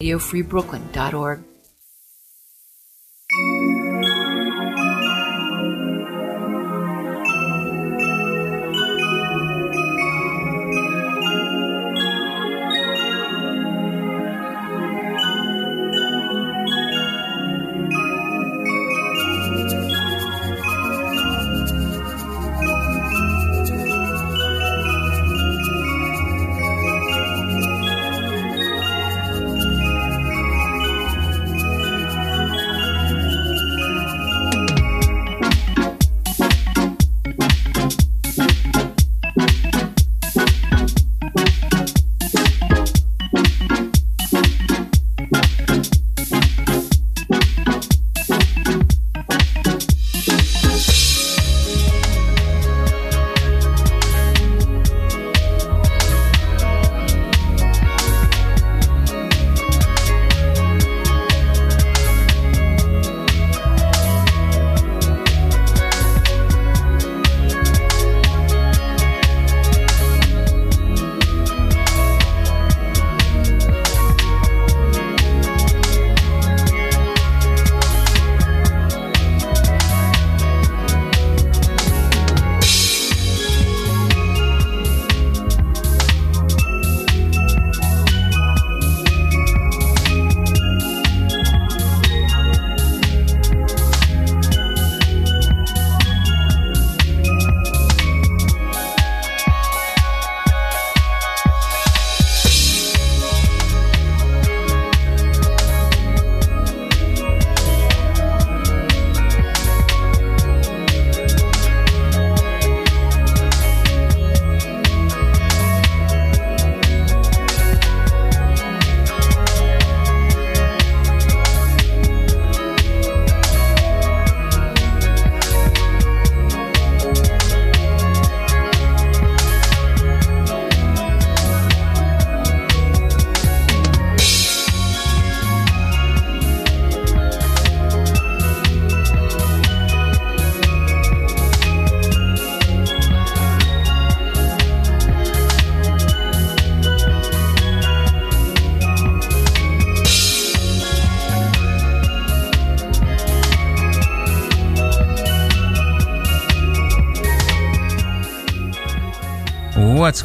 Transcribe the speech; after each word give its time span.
radiofreebrooklyn.org. 0.00 1.40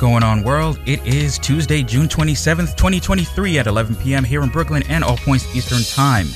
going 0.04 0.22
on, 0.22 0.44
world? 0.44 0.78
It 0.86 1.02
is 1.08 1.40
Tuesday, 1.40 1.82
June 1.82 2.10
27th, 2.10 2.76
2023 2.76 3.58
at 3.58 3.68
11 3.68 3.96
p.m. 3.96 4.26
here 4.26 4.44
in 4.44 4.50
Brooklyn 4.50 4.84
and 4.90 5.02
all 5.02 5.16
points 5.16 5.56
Eastern 5.56 5.82
Time. 5.82 6.28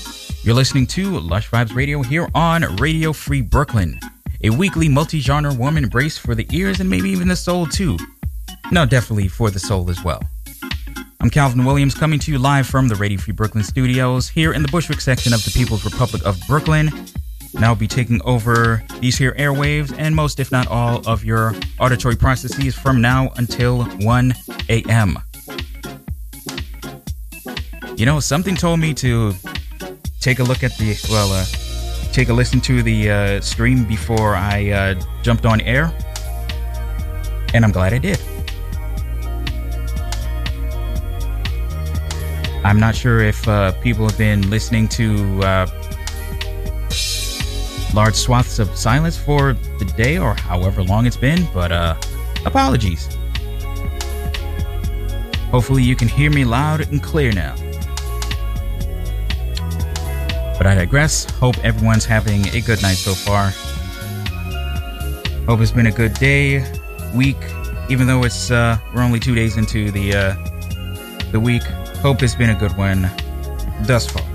You're 0.42 0.56
listening 0.56 0.88
to 0.88 1.20
Lush 1.20 1.50
Vibes 1.50 1.76
Radio 1.76 2.02
here 2.02 2.30
on 2.34 2.78
Radio 2.78 3.12
Free 3.12 3.42
Brooklyn, 3.42 4.00
a 4.42 4.52
weekly 4.52 4.88
multi 4.88 5.20
genre 5.20 5.54
warm 5.54 5.76
embrace 5.76 6.18
for 6.18 6.34
the 6.34 6.48
ears 6.54 6.80
and 6.80 6.90
maybe 6.90 7.10
even 7.10 7.28
the 7.28 7.36
soul, 7.36 7.66
too. 7.66 7.98
No, 8.72 8.86
definitely 8.86 9.28
for 9.28 9.52
the 9.52 9.60
soul 9.60 9.90
as 9.90 10.02
well. 10.02 10.24
I'm 11.20 11.30
Calvin 11.30 11.66
Williams 11.66 11.94
coming 11.94 12.20
to 12.20 12.32
you 12.32 12.40
live 12.40 12.68
from 12.68 12.88
the 12.88 12.96
Radio 12.96 13.20
Free 13.20 13.34
Brooklyn 13.34 13.66
studios 13.66 14.30
here 14.30 14.54
in 14.54 14.62
the 14.62 14.70
Bushwick 14.70 15.02
section 15.02 15.34
of 15.34 15.44
the 15.44 15.52
People's 15.52 15.84
Republic 15.84 16.26
of 16.26 16.40
Brooklyn 16.48 16.88
I'll 17.66 17.76
be 17.76 17.88
taking 17.88 18.22
over 18.24 18.84
these 19.00 19.18
here 19.18 19.34
airwaves 19.34 19.94
and 19.98 20.16
most, 20.16 20.40
if 20.40 20.52
not 20.52 20.68
all, 20.68 21.02
of 21.08 21.24
your 21.24 21.54
auditory 21.80 22.16
processes 22.16 22.76
from 22.76 23.02
now 23.02 23.32
until 23.38 23.84
1 23.84 24.34
a.m. 24.70 25.18
You 27.96 28.06
know, 28.06 28.20
something 28.20 28.56
told 28.56 28.80
me 28.80 28.94
to 28.96 29.34
take 30.20 30.40
a 30.40 30.44
look 30.44 30.64
at 30.64 30.78
the, 30.78 30.96
well, 31.10 31.32
uh, 31.32 31.46
take 32.12 32.30
a 32.30 32.34
listen 32.34 32.62
to 32.62 32.84
the 32.84 33.10
uh, 33.10 33.42
stream 33.42 33.86
before 33.86 34.36
I 34.36 34.70
uh, 34.70 35.02
jumped 35.24 35.46
on 35.46 35.62
air, 35.62 35.92
and 37.54 37.66
I'm 37.66 37.72
glad 37.72 37.94
I 37.94 37.98
did. 37.98 38.20
I'm 42.64 42.80
not 42.80 42.96
sure 42.96 43.22
if 43.22 43.48
uh, 43.48 43.72
people 43.82 44.08
have 44.08 44.18
been 44.18 44.50
listening 44.50 44.88
to 44.90 45.42
uh, 45.42 45.77
large 47.98 48.14
swaths 48.14 48.60
of 48.60 48.70
silence 48.78 49.18
for 49.18 49.54
the 49.80 49.94
day 49.98 50.20
or 50.20 50.36
however 50.36 50.84
long 50.84 51.08
it's 51.08 51.18
been, 51.18 51.48
but 51.52 51.72
uh, 51.72 51.96
apologies. 52.46 53.08
Hopefully, 55.50 55.82
you 55.82 55.96
can 55.96 56.08
hear 56.08 56.30
me 56.30 56.46
loud 56.46 56.82
and 56.92 57.02
clear 57.02 57.32
now. 57.32 57.56
But 60.60 60.68
I 60.68 60.76
digress. 60.76 61.26
Hope 61.40 61.58
everyone's 61.66 62.06
having 62.06 62.48
a 62.50 62.62
good 62.62 62.80
night 62.84 62.98
so 62.98 63.16
far. 63.16 63.50
Hope 65.48 65.60
it's 65.62 65.72
been 65.72 65.88
a 65.88 65.92
good 65.92 66.14
day, 66.14 66.72
week, 67.16 67.42
even 67.90 68.06
though 68.06 68.24
it's 68.26 68.52
uh, 68.52 68.78
we're 68.94 69.02
only 69.02 69.20
two 69.20 69.34
days 69.34 69.58
into 69.58 69.90
the 69.90 70.14
uh, 70.14 71.32
the 71.32 71.40
week. 71.40 71.64
Hope 72.04 72.22
it's 72.22 72.36
been 72.36 72.52
a 72.52 72.60
good 72.60 72.78
one 72.78 73.10
thus 73.88 74.06
far. 74.06 74.27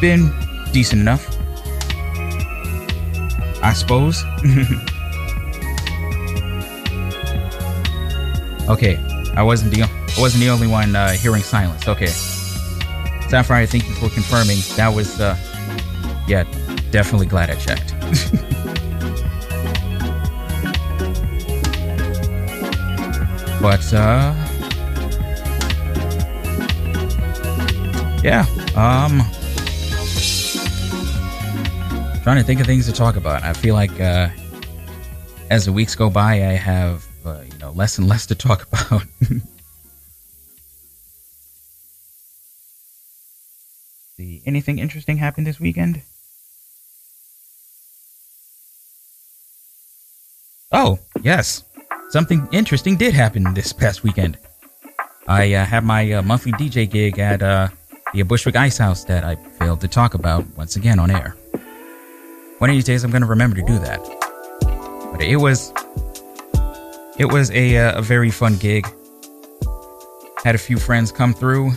Been 0.00 0.32
decent 0.72 1.00
enough. 1.00 1.26
I 3.62 3.72
suppose. 3.72 4.22
okay, 8.68 8.96
I 9.36 9.42
wasn't 9.42 9.74
the 9.74 9.82
I 9.82 10.20
wasn't 10.20 10.44
the 10.44 10.50
only 10.50 10.66
one 10.66 10.96
uh, 10.96 11.10
hearing 11.10 11.42
silence. 11.42 11.86
Okay, 11.88 12.12
Sapphire, 13.28 13.66
thank 13.66 13.88
you 13.88 13.94
for 13.94 14.08
confirming. 14.08 14.58
That 14.76 14.94
was, 14.94 15.20
uh, 15.20 15.36
yeah, 16.28 16.44
definitely 16.92 17.26
glad 17.26 17.50
I 17.50 17.56
checked. 17.56 17.92
but 23.60 23.92
uh, 23.92 24.32
yeah, 28.22 28.46
um, 28.76 29.22
trying 32.26 32.38
to 32.38 32.42
think 32.42 32.58
of 32.58 32.66
things 32.66 32.86
to 32.86 32.92
talk 32.92 33.14
about. 33.14 33.44
I 33.44 33.52
feel 33.52 33.76
like 33.76 34.00
uh, 34.00 34.28
as 35.48 35.66
the 35.66 35.72
weeks 35.72 35.94
go 35.94 36.10
by, 36.10 36.32
I 36.32 36.54
have 36.54 37.06
uh, 37.24 37.42
you 37.48 37.56
know 37.58 37.70
less 37.70 37.98
and 37.98 38.08
less 38.08 38.26
to 38.26 38.34
talk 38.34 38.66
about. 38.72 39.04
See, 44.16 44.42
anything 44.44 44.80
interesting 44.80 45.18
happened 45.18 45.46
this 45.46 45.60
weekend? 45.60 46.02
Oh, 50.72 50.98
yes. 51.22 51.62
something 52.10 52.48
interesting 52.50 52.96
did 52.96 53.14
happen 53.14 53.54
this 53.54 53.72
past 53.72 54.02
weekend. 54.02 54.36
I 55.28 55.54
uh, 55.54 55.64
had 55.64 55.84
my 55.84 56.10
uh, 56.10 56.22
monthly 56.22 56.50
DJ 56.50 56.90
gig 56.90 57.20
at 57.20 57.40
uh, 57.40 57.68
the 58.12 58.22
Bushwick 58.24 58.56
Ice 58.56 58.78
House 58.78 59.04
that 59.04 59.22
I 59.22 59.36
failed 59.36 59.80
to 59.82 59.86
talk 59.86 60.14
about 60.14 60.44
once 60.56 60.74
again 60.74 60.98
on 60.98 61.12
air. 61.12 61.36
One 62.58 62.70
of 62.70 62.76
these 62.76 62.84
days, 62.84 63.04
I'm 63.04 63.10
going 63.10 63.22
to 63.22 63.28
remember 63.28 63.56
to 63.56 63.62
do 63.62 63.78
that. 63.80 64.00
But 65.12 65.20
it 65.20 65.36
was 65.36 65.74
it 67.18 67.26
was 67.26 67.50
a 67.50 67.76
uh, 67.76 67.98
a 67.98 68.02
very 68.02 68.30
fun 68.30 68.56
gig. 68.56 68.86
Had 70.42 70.54
a 70.54 70.58
few 70.58 70.78
friends 70.78 71.12
come 71.12 71.34
through, 71.34 71.72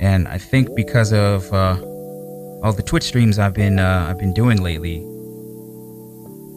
and 0.00 0.26
I 0.26 0.38
think 0.38 0.74
because 0.74 1.12
of 1.12 1.52
uh, 1.52 1.76
all 2.62 2.72
the 2.72 2.82
Twitch 2.82 3.04
streams 3.04 3.38
I've 3.38 3.54
been 3.54 3.78
uh, 3.78 4.06
I've 4.08 4.18
been 4.18 4.32
doing 4.32 4.62
lately, 4.62 5.00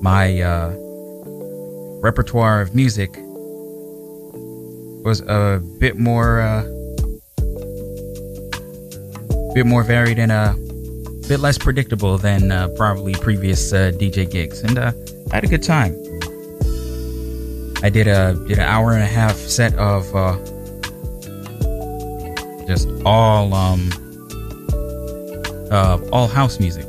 my 0.01 0.41
uh, 0.41 0.73
repertoire 2.01 2.61
of 2.61 2.73
music 2.73 3.09
was 5.03 5.21
a 5.27 5.61
bit 5.79 5.97
more 5.97 6.39
uh, 6.39 6.63
bit 9.53 9.65
more 9.65 9.83
varied 9.83 10.19
and 10.19 10.31
a 10.31 10.55
bit 11.27 11.39
less 11.39 11.57
predictable 11.57 12.17
than 12.17 12.51
uh, 12.51 12.67
probably 12.75 13.13
previous 13.13 13.73
uh, 13.73 13.91
DJ 13.95 14.29
gigs, 14.29 14.61
and 14.61 14.77
uh, 14.77 14.91
I 15.31 15.35
had 15.35 15.43
a 15.43 15.47
good 15.47 15.63
time. 15.63 15.93
I 17.83 17.89
did 17.89 18.07
a 18.07 18.33
did 18.47 18.59
an 18.59 18.65
hour 18.65 18.93
and 18.93 19.01
a 19.01 19.07
half 19.07 19.35
set 19.35 19.73
of 19.75 20.15
uh, 20.15 20.37
just 22.67 22.89
all 23.05 23.53
um 23.53 23.89
uh, 25.71 25.99
all 26.11 26.27
house 26.27 26.59
music, 26.59 26.85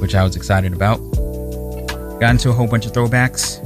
which 0.00 0.14
I 0.14 0.24
was 0.24 0.34
excited 0.36 0.72
about. 0.72 0.98
Got 2.20 2.30
into 2.30 2.50
a 2.50 2.52
whole 2.52 2.66
bunch 2.66 2.86
of 2.86 2.92
throwbacks. 2.92 3.58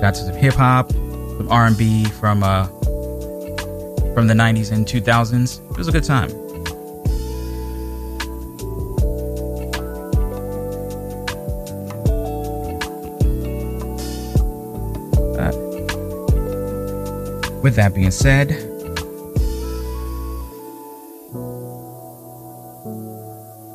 Got 0.00 0.14
to 0.14 0.20
some 0.20 0.36
hip 0.36 0.54
hop, 0.54 0.92
some 0.92 1.48
R 1.50 1.66
and 1.66 1.76
B 1.76 2.04
from 2.04 2.42
uh 2.42 2.68
from 4.14 4.26
the 4.26 4.34
'90s 4.34 4.72
and 4.72 4.86
2000s. 4.86 5.70
It 5.70 5.76
was 5.76 5.88
a 5.88 5.92
good 5.92 6.04
time. 6.04 6.30
With 17.62 17.76
that 17.76 17.94
being 17.94 18.10
said, 18.10 18.48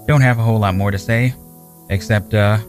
don't 0.06 0.22
have 0.22 0.38
a 0.38 0.44
whole 0.44 0.60
lot 0.60 0.76
more 0.76 0.92
to 0.92 1.00
say, 1.00 1.34
except 1.90 2.36
uh, 2.36 2.60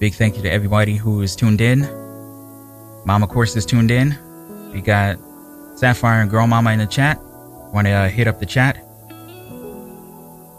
big 0.00 0.14
thank 0.14 0.36
you 0.36 0.42
to 0.42 0.50
everybody 0.50 0.96
who 0.96 1.22
is 1.22 1.36
tuned 1.36 1.60
in. 1.60 1.82
Mom, 3.04 3.22
of 3.22 3.28
course, 3.28 3.54
is 3.54 3.64
tuned 3.64 3.92
in. 3.92 4.18
We 4.72 4.80
got 4.80 5.16
Sapphire 5.82 6.20
and 6.20 6.30
Girl 6.30 6.46
Mama 6.46 6.70
in 6.70 6.78
the 6.78 6.86
chat. 6.86 7.20
Want 7.72 7.88
to 7.88 7.90
uh, 7.90 8.08
hit 8.08 8.28
up 8.28 8.38
the 8.38 8.46
chat? 8.46 8.76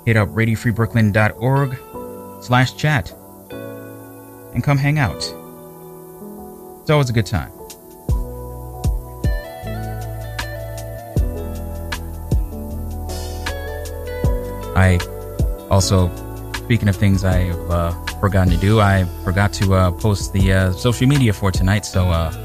Hit 0.06 0.18
up 0.18 0.28
radiofreebrooklyn.org 0.28 2.44
slash 2.44 2.76
chat 2.76 3.14
and 4.54 4.62
come 4.62 4.78
hang 4.78 5.00
out. 5.00 5.24
It's 6.82 6.90
always 6.90 7.10
a 7.10 7.14
good 7.14 7.26
time. 7.26 7.54
I 14.76 15.00
also, 15.72 16.12
speaking 16.66 16.90
of 16.90 16.98
things 16.98 17.24
I've 17.24 17.72
uh, 17.72 17.94
forgotten 18.20 18.52
to 18.52 18.60
do, 18.60 18.82
I 18.82 19.06
forgot 19.24 19.54
to 19.54 19.74
uh, 19.74 19.92
post 19.92 20.34
the 20.34 20.52
uh, 20.52 20.74
social 20.74 21.08
media 21.08 21.32
for 21.32 21.50
tonight. 21.50 21.86
So 21.86 22.10
uh, 22.10 22.43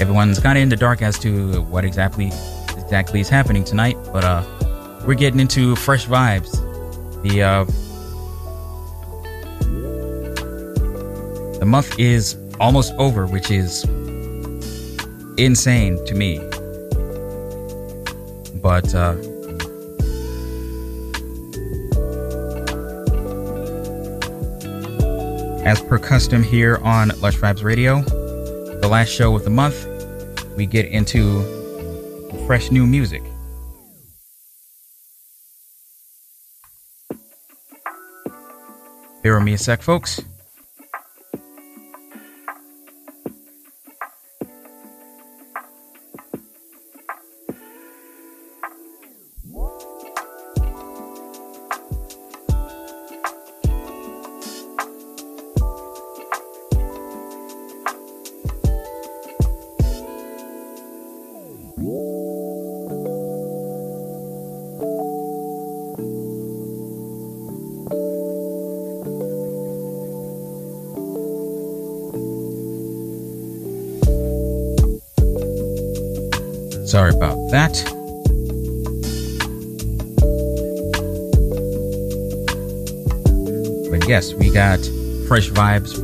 everyone's 0.00 0.38
kind 0.38 0.58
of 0.58 0.62
in 0.62 0.68
the 0.68 0.76
dark 0.76 1.02
as 1.02 1.18
to 1.20 1.62
what 1.62 1.84
exactly 1.84 2.30
exactly 2.76 3.20
is 3.20 3.28
happening 3.28 3.64
tonight. 3.64 3.96
But 4.12 4.24
uh, 4.24 4.42
we're 5.06 5.14
getting 5.14 5.40
into 5.40 5.76
fresh 5.76 6.06
vibes. 6.06 6.52
The 7.22 7.42
uh, 7.42 7.64
the 11.58 11.66
month 11.66 11.98
is 11.98 12.36
almost 12.60 12.92
over, 12.94 13.26
which 13.26 13.50
is 13.50 13.84
insane 15.36 16.04
to 16.06 16.14
me. 16.14 16.38
But 18.60 18.94
uh, 18.94 19.16
as 25.64 25.80
per 25.82 25.98
custom 25.98 26.42
here 26.42 26.78
on 26.82 27.08
Lush 27.20 27.36
Vibes 27.36 27.62
Radio, 27.62 28.02
the 28.84 28.90
last 28.90 29.08
show 29.08 29.34
of 29.34 29.44
the 29.44 29.50
month, 29.50 29.86
we 30.58 30.66
get 30.66 30.84
into 30.84 31.42
fresh 32.46 32.70
new 32.70 32.86
music. 32.86 33.22
Bear 39.22 39.36
with 39.36 39.44
me 39.44 39.54
a 39.54 39.58
sec, 39.58 39.80
folks. 39.80 40.20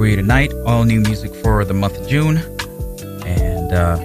For 0.01 0.07
you 0.07 0.17
tonight. 0.17 0.51
All 0.65 0.85
new 0.85 0.99
music 0.99 1.35
for 1.35 1.63
the 1.63 1.75
month 1.75 1.99
of 1.99 2.09
June. 2.09 2.39
And 3.27 3.71
uh, 3.71 3.99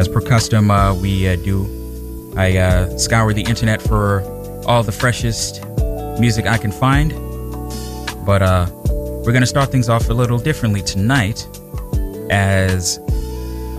as 0.00 0.08
per 0.08 0.20
custom, 0.20 0.68
uh, 0.68 0.94
we 0.94 1.28
uh, 1.28 1.36
do. 1.36 2.34
I 2.36 2.56
uh, 2.56 2.98
scour 2.98 3.32
the 3.32 3.42
internet 3.42 3.80
for 3.80 4.22
all 4.66 4.82
the 4.82 4.90
freshest 4.90 5.64
music 6.18 6.44
I 6.44 6.58
can 6.58 6.72
find. 6.72 7.10
But 8.26 8.42
uh, 8.42 8.66
we're 8.88 9.30
going 9.30 9.42
to 9.42 9.46
start 9.46 9.70
things 9.70 9.88
off 9.88 10.10
a 10.10 10.12
little 10.12 10.38
differently 10.40 10.82
tonight, 10.82 11.46
as 12.30 12.98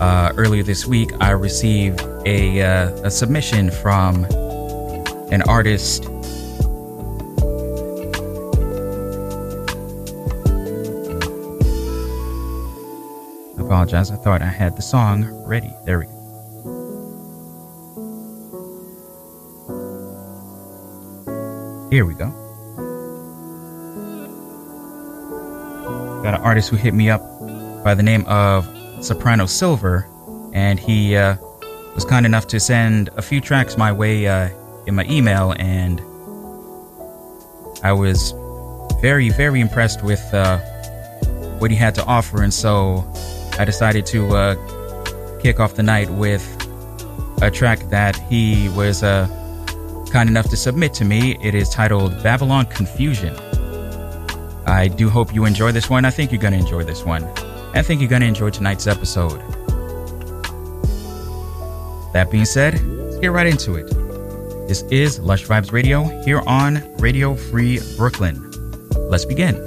uh, 0.00 0.32
earlier 0.38 0.62
this 0.62 0.86
week 0.86 1.10
I 1.20 1.32
received 1.32 2.00
a, 2.24 2.62
uh, 2.62 2.88
a 3.02 3.10
submission 3.10 3.70
from 3.70 4.24
an 5.30 5.42
artist. 5.42 6.08
Apologize, 13.82 14.12
I 14.12 14.16
thought 14.16 14.42
I 14.42 14.46
had 14.46 14.76
the 14.76 14.82
song 14.82 15.24
ready. 15.44 15.74
There 15.84 15.98
we 15.98 16.04
go. 16.04 16.12
Here 21.90 22.06
we 22.06 22.14
go. 22.14 22.30
Got 26.22 26.34
an 26.34 26.42
artist 26.42 26.68
who 26.68 26.76
hit 26.76 26.94
me 26.94 27.10
up 27.10 27.22
by 27.82 27.96
the 27.96 28.04
name 28.04 28.24
of 28.26 28.68
Seprano 29.00 29.48
Silver, 29.48 30.06
and 30.52 30.78
he 30.78 31.16
uh, 31.16 31.34
was 31.96 32.04
kind 32.04 32.24
enough 32.24 32.46
to 32.46 32.60
send 32.60 33.08
a 33.16 33.22
few 33.22 33.40
tracks 33.40 33.76
my 33.76 33.90
way 33.90 34.28
uh, 34.28 34.48
in 34.86 34.94
my 34.94 35.06
email, 35.06 35.56
and 35.58 36.00
I 37.82 37.92
was 37.94 38.32
very, 39.00 39.30
very 39.30 39.60
impressed 39.60 40.04
with 40.04 40.22
uh, 40.32 40.58
what 41.58 41.72
he 41.72 41.76
had 41.76 41.96
to 41.96 42.04
offer, 42.04 42.44
and 42.44 42.54
so 42.54 43.04
I 43.62 43.64
decided 43.64 44.04
to 44.06 44.28
uh, 44.34 45.38
kick 45.40 45.60
off 45.60 45.76
the 45.76 45.84
night 45.84 46.10
with 46.10 46.42
a 47.42 47.48
track 47.48 47.78
that 47.90 48.16
he 48.28 48.68
was 48.70 49.04
uh, 49.04 49.28
kind 50.10 50.28
enough 50.28 50.48
to 50.50 50.56
submit 50.56 50.92
to 50.94 51.04
me. 51.04 51.38
It 51.40 51.54
is 51.54 51.70
titled 51.70 52.20
Babylon 52.24 52.66
Confusion. 52.66 53.36
I 54.66 54.88
do 54.88 55.08
hope 55.08 55.32
you 55.32 55.44
enjoy 55.44 55.70
this 55.70 55.88
one. 55.88 56.04
I 56.04 56.10
think 56.10 56.32
you're 56.32 56.40
going 56.40 56.54
to 56.54 56.58
enjoy 56.58 56.82
this 56.82 57.04
one. 57.04 57.22
I 57.72 57.82
think 57.82 58.00
you're 58.00 58.10
going 58.10 58.22
to 58.22 58.26
enjoy 58.26 58.50
tonight's 58.50 58.88
episode. 58.88 59.38
That 62.14 62.32
being 62.32 62.44
said, 62.44 62.82
let's 62.84 63.18
get 63.18 63.30
right 63.30 63.46
into 63.46 63.76
it. 63.76 63.86
This 64.66 64.82
is 64.90 65.20
Lush 65.20 65.46
Vibes 65.46 65.70
Radio 65.70 66.02
here 66.24 66.42
on 66.48 66.82
Radio 66.96 67.36
Free 67.36 67.78
Brooklyn. 67.96 68.50
Let's 69.08 69.24
begin. 69.24 69.64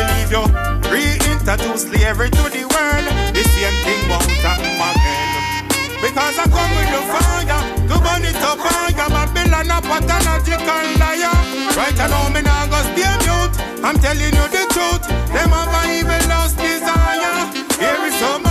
believe 0.00 0.30
you. 0.32 0.44
Reintroduce 0.88 1.82
slavery 1.88 2.30
to 2.30 2.44
the 2.48 2.64
world. 2.72 3.06
The 3.36 3.42
same 3.44 3.76
thing 3.84 4.02
won't 4.08 4.30
happen 4.40 4.72
again. 4.88 5.68
Because 6.00 6.36
I 6.40 6.46
come 6.48 6.72
with 6.76 6.90
the 6.94 7.02
fire 7.12 7.60
to 7.88 7.96
burn 8.00 8.24
it 8.24 8.40
up 8.40 8.60
higher. 8.60 9.08
Babylon 9.14 9.70
a 9.70 9.78
pathological 9.84 10.84
liar. 11.00 11.36
Right 11.76 11.96
now, 11.96 12.28
me 12.32 12.40
now 12.42 12.64
go 12.72 12.80
stay 12.90 13.12
mute. 13.24 13.56
I'm 13.84 13.96
telling 14.00 14.34
you 14.38 14.46
the 14.56 14.64
truth. 14.72 15.04
Them 15.32 15.52
have 15.52 15.76
a 15.76 15.82
evil 15.92 16.22
lost 16.28 16.56
desire. 16.56 17.44
Here 17.78 18.00
is 18.08 18.14
some 18.20 18.49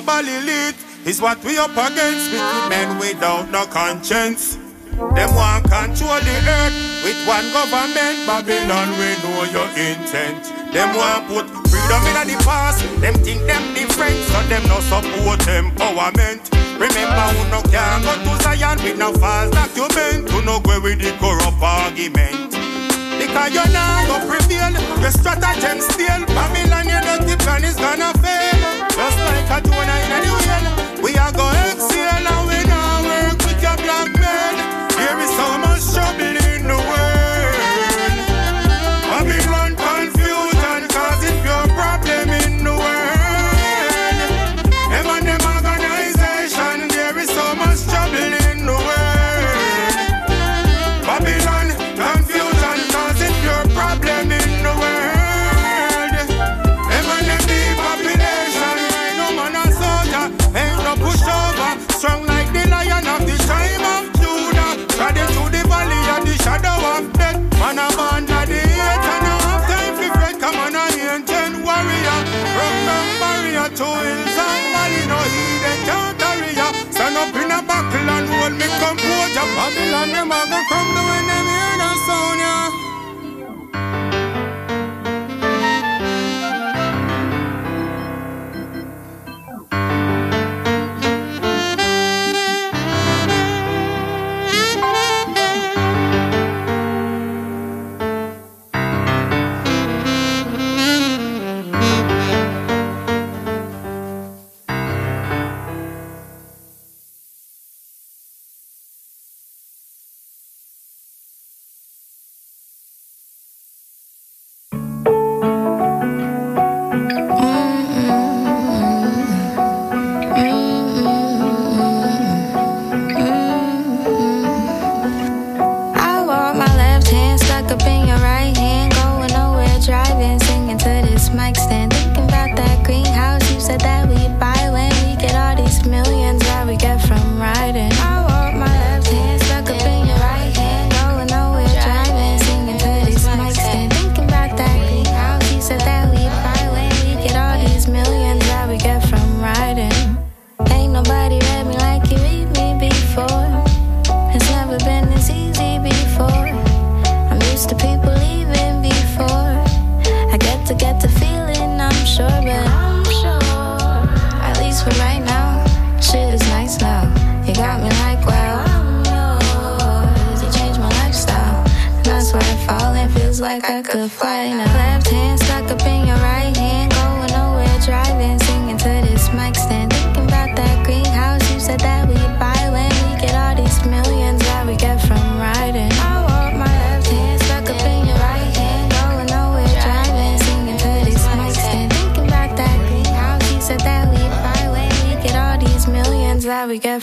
global 0.00 0.28
elite 0.28 0.76
is 1.04 1.20
what 1.20 1.42
we 1.44 1.58
up 1.58 1.72
against 1.72 2.32
with 2.32 2.68
men 2.68 2.98
without 2.98 3.50
no 3.50 3.66
conscience. 3.66 4.56
Them 5.14 5.34
want 5.34 5.64
control 5.64 6.20
the 6.20 6.36
earth 6.48 6.76
with 7.04 7.20
one 7.26 7.44
government. 7.52 8.16
Babylon, 8.26 8.88
we 8.96 9.08
know 9.20 9.44
your 9.52 9.68
intent. 9.76 10.44
Them 10.72 10.96
want 10.96 11.26
put 11.28 11.46
freedom 11.68 12.02
in 12.06 12.28
the 12.28 12.42
past. 12.44 12.80
Them 13.00 13.14
think 13.14 13.40
them 13.46 13.74
different, 13.74 14.16
so 14.28 14.40
them 14.48 14.62
no 14.68 14.80
support 14.80 15.40
empowerment. 15.40 16.40
Remember, 16.80 17.26
who 17.36 17.50
no 17.50 17.62
can 17.62 18.02
go 18.02 18.14
to 18.24 18.42
Zion 18.42 18.82
with 18.82 18.98
no 18.98 19.12
false 19.14 19.50
document. 19.50 20.30
Who 20.30 20.42
no 20.42 20.60
go 20.60 20.80
with 20.80 21.00
the 21.00 21.12
corrupt 21.18 21.62
argument. 21.62 22.59
Cause 23.34 23.54
you 23.54 23.64
not 23.72 24.06
go 24.08 24.16
prevail. 24.28 24.72
Your 25.00 25.10
stratagem 25.10 25.80
steal 25.80 26.26
Babylon 26.34 26.86
you 26.88 27.00
know 27.00 27.18
the 27.26 27.36
plan 27.44 27.64
is 27.64 27.76
gonna 27.76 28.12
fail. 28.22 28.58
Just 28.90 29.18
like 29.26 29.50
a 29.50 29.58
Jonah 29.64 29.98
in 30.04 30.10
the 30.24 30.30
wheel 30.36 30.64
We 31.04 31.16
are 31.16 31.32
go 31.32 31.46
exhale 31.70 32.26
and 32.26 32.59
Babylon, 79.76 80.10
your 80.10 80.26
mother, 80.26 80.50
go 80.50 80.60
come 80.68 80.94
down 80.94 81.06
when 81.06 81.26
them 81.28 81.46
hear 81.46 81.79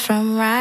from 0.08 0.38
riding. 0.38 0.57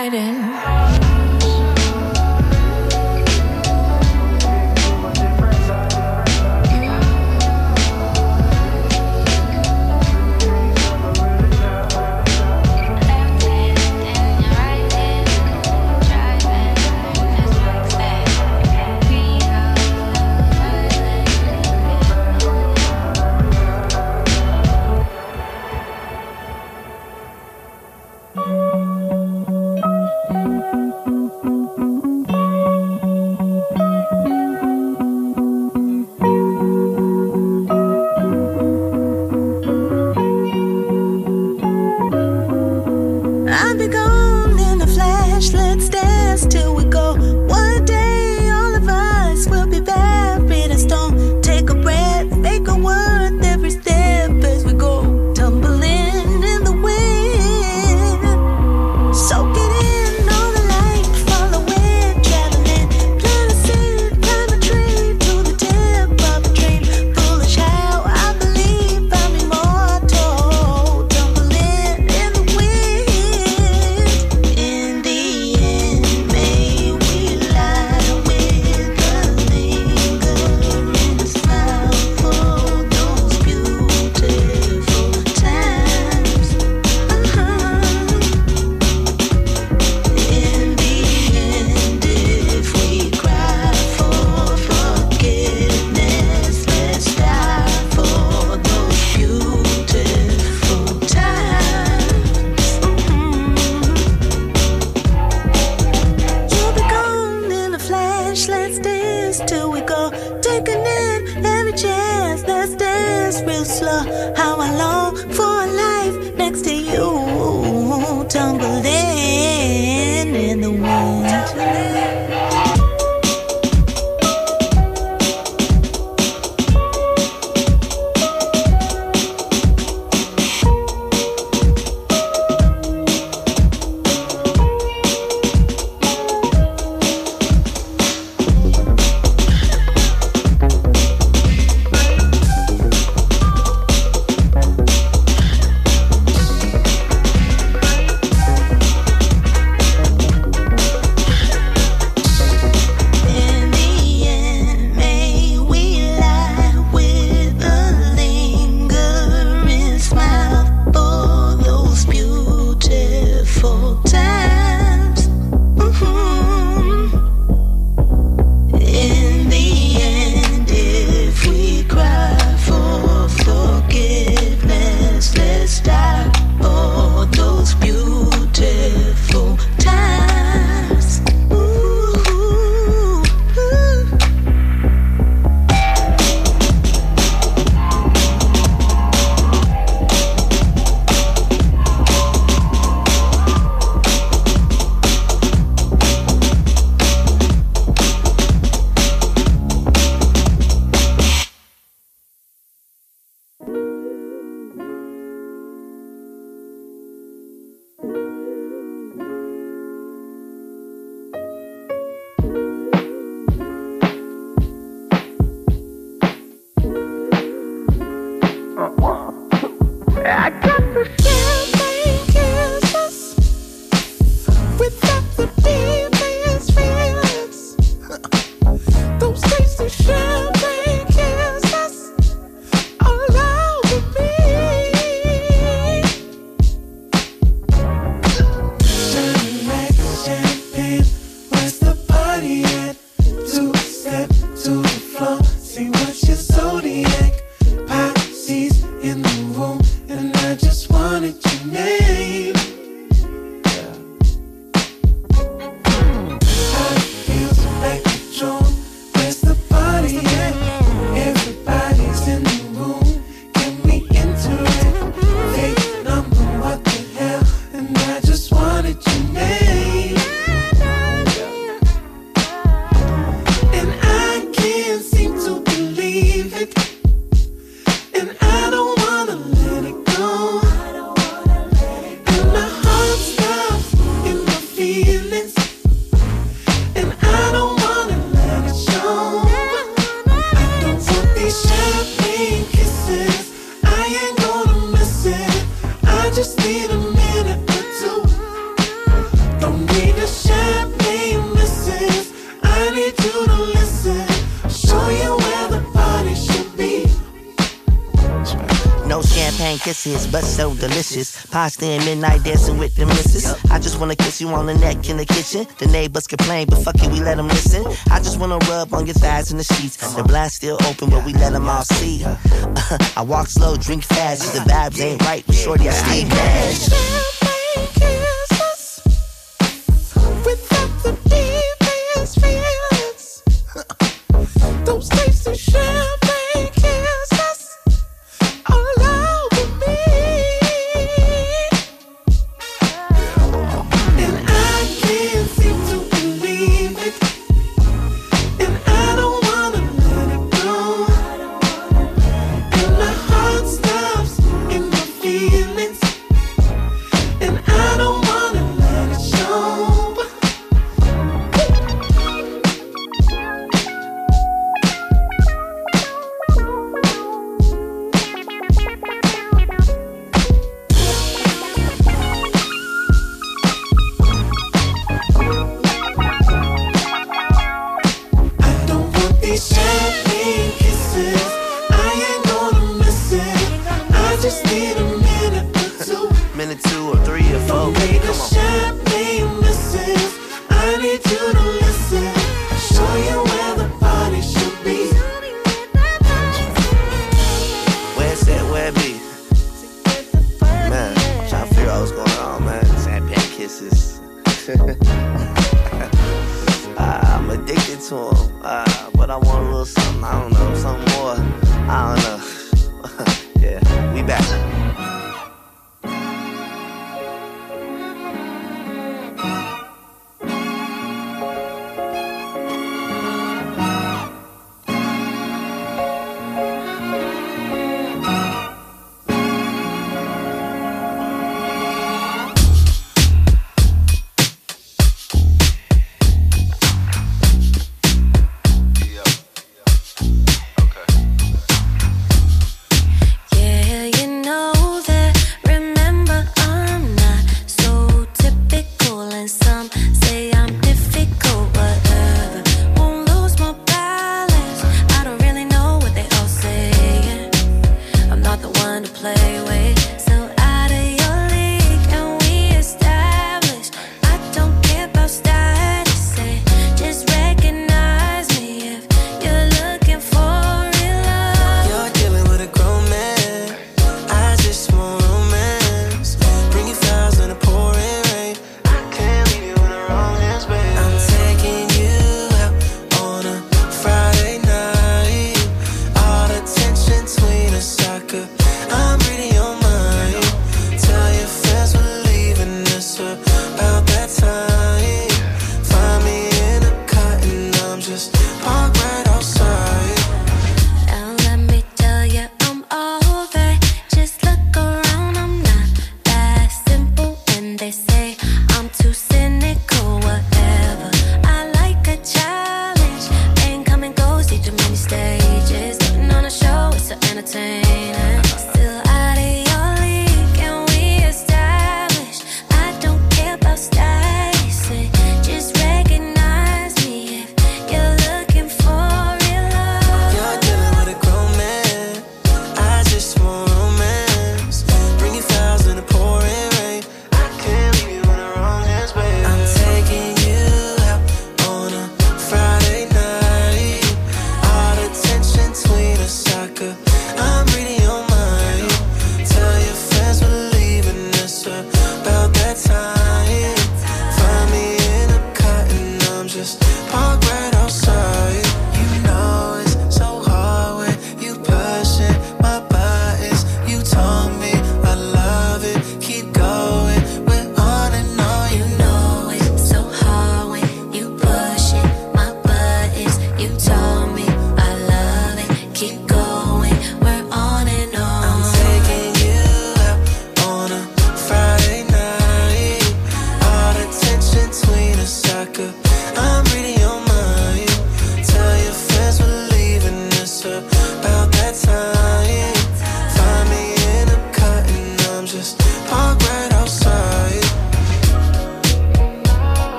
Pasta 311.56 311.86
and 311.86 312.04
midnight 312.04 312.44
dancing 312.44 312.76
with 312.76 312.94
the 312.96 313.06
missus. 313.06 313.46
I 313.70 313.78
just 313.78 313.98
wanna 313.98 314.14
kiss 314.14 314.42
you 314.42 314.48
on 314.48 314.66
the 314.66 314.74
neck 314.74 315.08
in 315.08 315.16
the 315.16 315.24
kitchen. 315.24 315.66
The 315.78 315.86
neighbors 315.86 316.26
complain, 316.26 316.66
but 316.68 316.80
fuck 316.80 316.96
it, 316.96 317.10
we 317.10 317.20
let 317.20 317.38
them 317.38 317.48
listen. 317.48 317.82
I 318.10 318.18
just 318.18 318.38
wanna 318.38 318.58
rub 318.68 318.92
on 318.92 319.06
your 319.06 319.14
thighs 319.14 319.52
in 319.52 319.56
the 319.56 319.64
sheets. 319.64 319.96
The 320.12 320.22
blast 320.22 320.56
still 320.56 320.76
open, 320.84 321.08
but 321.08 321.24
we 321.24 321.32
let 321.32 321.54
them 321.54 321.66
all 321.66 321.80
see. 321.80 322.22
I 323.16 323.22
walk 323.22 323.46
slow, 323.46 323.78
drink 323.78 324.04
fast, 324.04 324.52
the 324.52 324.70
vibes 324.70 325.00
ain't 325.00 325.22
right, 325.22 325.46
but 325.46 325.54
shorty, 325.54 325.88
I 325.88 325.92
stay 325.92 326.24
mad. 326.26 328.35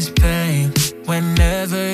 this 0.00 0.10
pain. 0.10 0.72
Whenever 1.04 1.89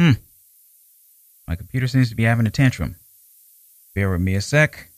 Hmm. 0.00 0.12
My 1.46 1.56
computer 1.56 1.86
seems 1.86 2.08
to 2.08 2.16
be 2.16 2.22
having 2.22 2.46
a 2.46 2.50
tantrum. 2.50 2.96
Bear 3.94 4.10
with 4.10 4.22
me 4.22 4.34
a 4.34 4.40
sec. 4.40 4.89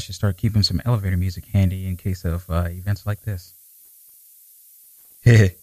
Should 0.00 0.14
start 0.14 0.36
keeping 0.36 0.62
some 0.62 0.82
elevator 0.84 1.16
music 1.16 1.46
handy 1.46 1.86
in 1.86 1.96
case 1.96 2.24
of 2.24 2.48
uh, 2.50 2.68
events 2.70 3.06
like 3.06 3.22
this. 3.22 3.54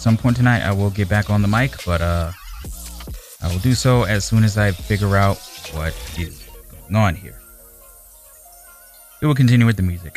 at 0.00 0.04
some 0.04 0.16
point 0.16 0.34
tonight, 0.34 0.62
I 0.62 0.72
will 0.72 0.88
get 0.88 1.10
back 1.10 1.28
on 1.28 1.42
the 1.42 1.48
mic, 1.48 1.84
but 1.84 2.00
uh, 2.00 2.32
I 3.42 3.48
will 3.48 3.58
do 3.58 3.74
so 3.74 4.04
as 4.04 4.24
soon 4.24 4.44
as 4.44 4.56
I 4.56 4.70
figure 4.70 5.14
out 5.14 5.36
what 5.74 5.92
is 6.18 6.42
going 6.88 6.96
on 6.96 7.14
here. 7.14 7.38
We 9.20 9.28
will 9.28 9.34
continue 9.34 9.66
with 9.66 9.76
the 9.76 9.82
music. 9.82 10.09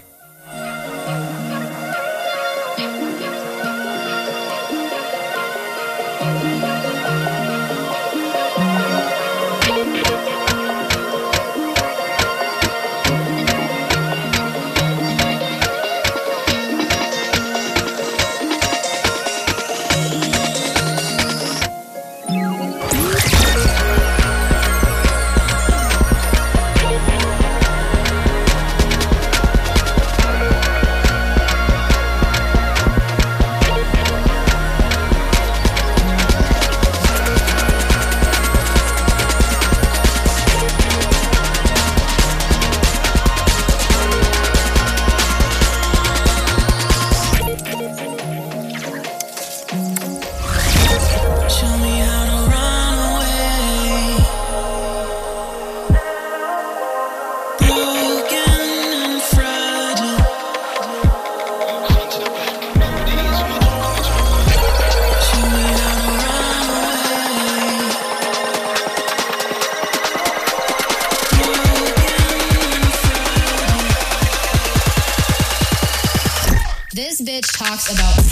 About. 77.92 78.23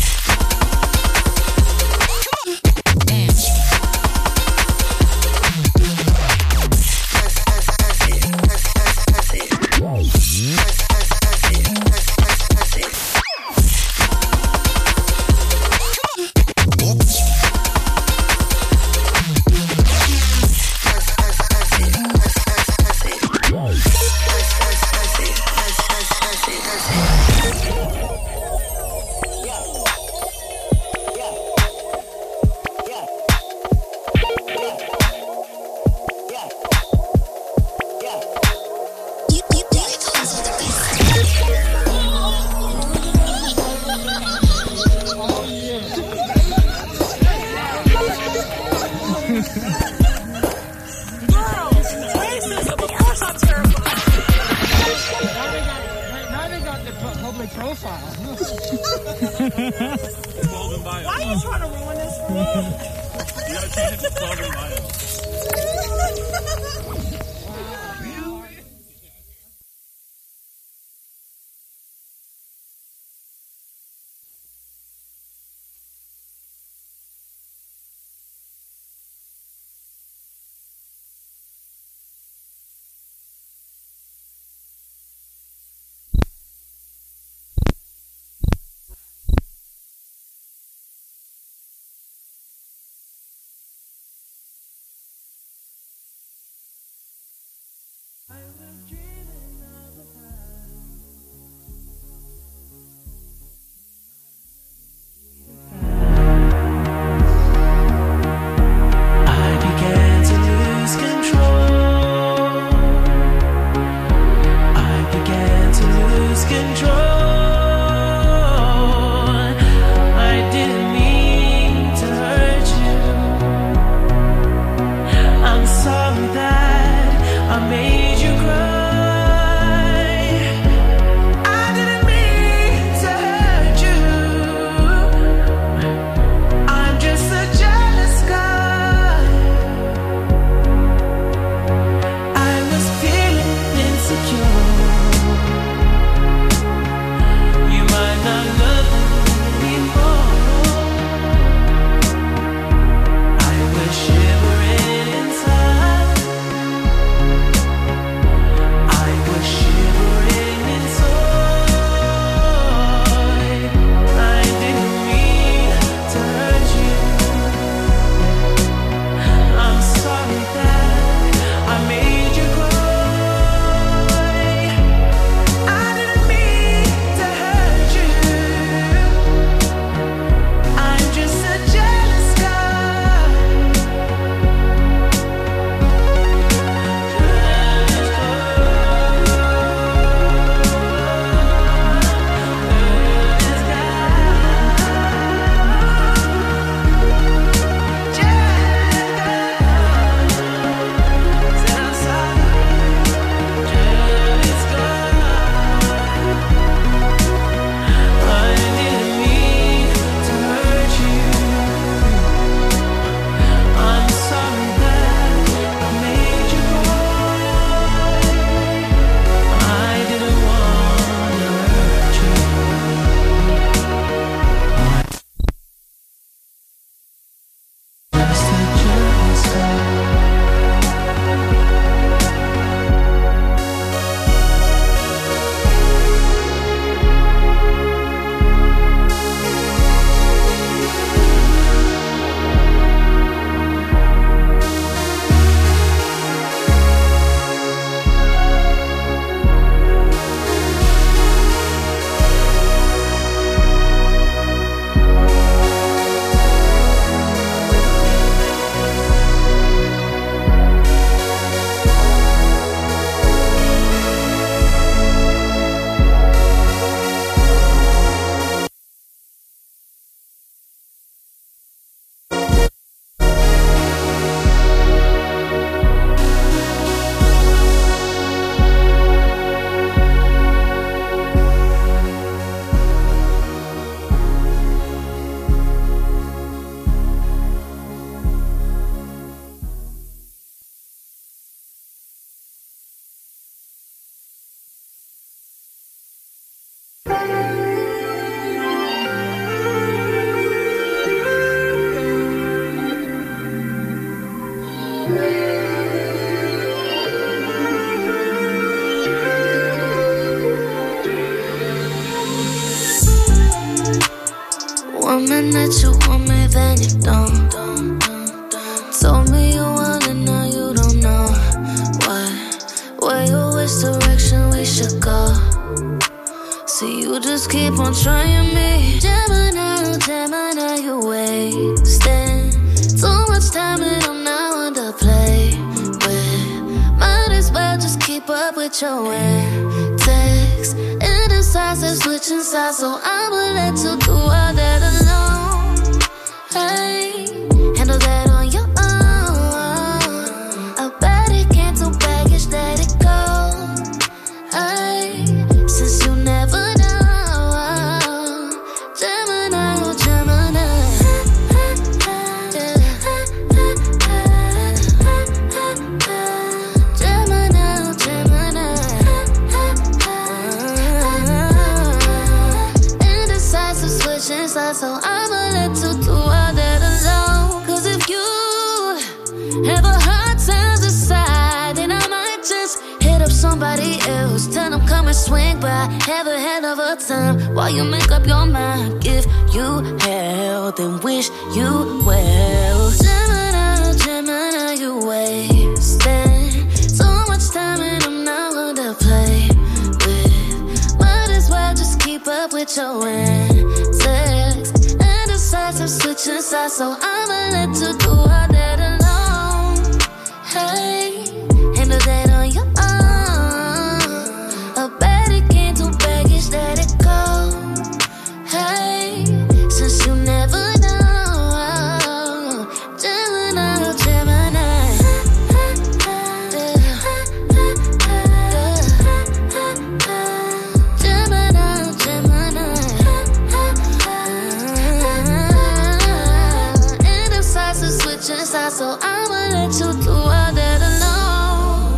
So 438.81 438.97
I'ma 438.99 439.41
let 439.57 439.71
you 439.79 439.89
do 440.05 440.15
all 440.37 440.51
that 440.59 440.79
alone. 440.89 441.91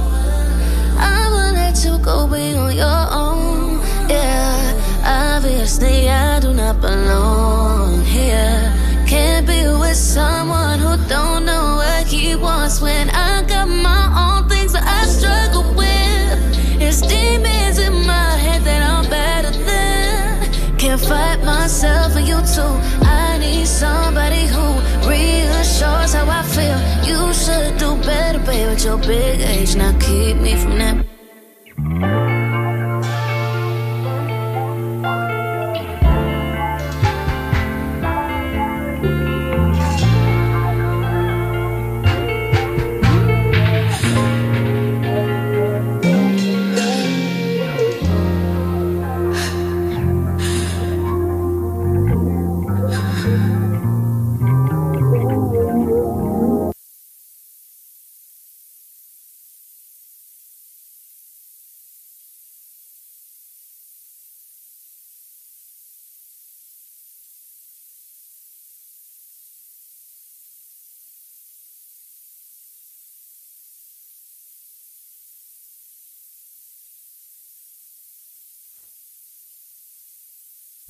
I'ma 1.13 1.45
let 1.59 1.75
you 1.85 1.97
go 2.09 2.27
be 2.27 2.43
on 2.63 2.75
your 2.75 3.03
own. 3.23 3.79
Yeah, 4.09 5.35
obviously 5.37 6.09
I 6.09 6.41
do 6.41 6.51
not 6.53 6.81
belong 6.81 8.03
here. 8.03 8.59
Can't 9.07 9.47
be 9.47 9.61
with 9.81 9.95
someone 9.95 10.77
who 10.83 10.93
don't 11.07 11.45
know 11.45 11.65
what 11.81 12.05
he 12.05 12.35
wants 12.35 12.81
when 12.81 13.09
I 13.11 13.43
got 13.53 13.69
my 13.69 14.03
own 14.23 14.49
things 14.49 14.73
that 14.73 14.85
I 14.99 15.01
struggle 15.17 15.67
with. 15.81 16.37
It's 16.85 16.99
demons 16.99 17.77
in 17.79 17.95
my 18.13 18.31
head 18.45 18.61
that 18.67 18.81
I'm 18.91 19.05
better 19.09 19.53
than. 19.67 20.77
Can't 20.77 20.99
fight 20.99 21.39
myself 21.45 22.17
and 22.17 22.27
you 22.27 22.39
too. 22.55 22.73
I 23.07 23.37
need 23.39 23.67
somebody 23.67 24.47
your 28.83 28.97
big 28.97 29.39
age. 29.39 29.75
Now 29.75 29.97
keep 29.99 30.37
me 30.37 30.55
from 30.55 30.77
that. 30.79 31.02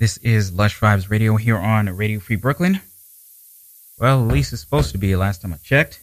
This 0.04 0.18
is 0.18 0.52
Lush 0.52 0.78
Vibes 0.82 1.10
Radio 1.10 1.38
here 1.38 1.56
on 1.56 1.88
Radio 1.96 2.20
Free 2.20 2.36
Brooklyn. 2.36 2.82
Well, 3.98 4.22
at 4.22 4.34
least 4.34 4.52
it's 4.52 4.62
supposed 4.62 4.92
to 4.92 4.98
be 4.98 5.16
last 5.16 5.42
time 5.42 5.54
I 5.54 5.58
checked. 5.64 6.02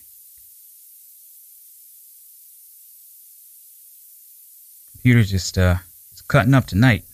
Computer's 4.93 5.31
just 5.31 5.59
uh 5.59 5.75
it's 6.13 6.23
cutting 6.23 6.55
up 6.55 6.65
tonight. 6.65 7.05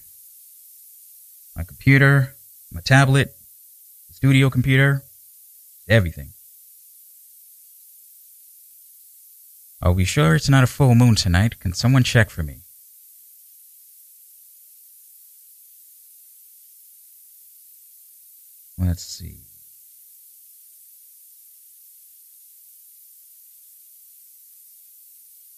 My 1.57 1.65
computer, 1.65 2.37
my 2.71 2.83
tablet, 2.83 3.35
the 4.07 4.15
studio 4.15 4.49
computer, 4.49 5.03
everything. 5.89 6.35
Are 9.83 9.91
we 9.91 10.05
sure 10.05 10.37
it's 10.37 10.49
not 10.49 10.63
a 10.63 10.69
full 10.69 10.95
moon 10.95 11.17
tonight? 11.17 11.59
Can 11.59 11.73
someone 11.73 12.05
check 12.05 12.31
for 12.31 12.45
me? 12.45 12.59
Let's 18.79 19.03
see. 19.03 19.41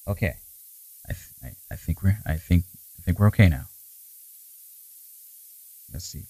Okay, 0.07 0.35
I, 1.09 1.13
th- 1.13 1.35
I 1.45 1.75
I 1.75 1.77
think 1.77 2.03
we're 2.03 2.19
I 2.27 2.37
think 2.37 2.65
I 2.99 3.03
think 3.03 3.19
we're 3.19 3.29
okay 3.29 3.49
now. 3.49 3.67
Let's 5.93 6.07
see. 6.07 6.27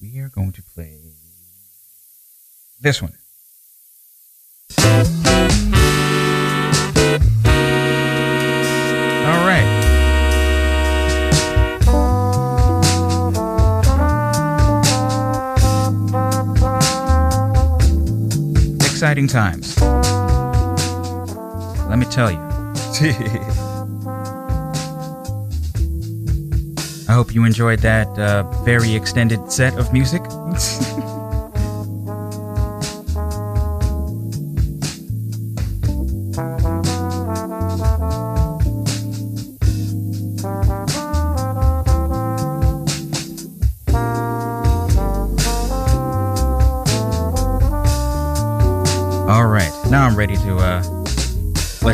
We 0.00 0.18
are 0.18 0.28
going 0.28 0.52
to 0.52 0.62
play 0.62 1.14
this 2.80 3.02
one. 3.02 3.16
Exciting 19.00 19.28
times. 19.28 19.80
Let 21.88 21.98
me 21.98 22.04
tell 22.04 22.30
you. 22.30 22.36
I 27.08 27.12
hope 27.14 27.34
you 27.34 27.46
enjoyed 27.46 27.78
that 27.78 28.08
uh, 28.18 28.42
very 28.62 28.94
extended 28.94 29.50
set 29.50 29.78
of 29.78 29.90
music. 29.94 30.20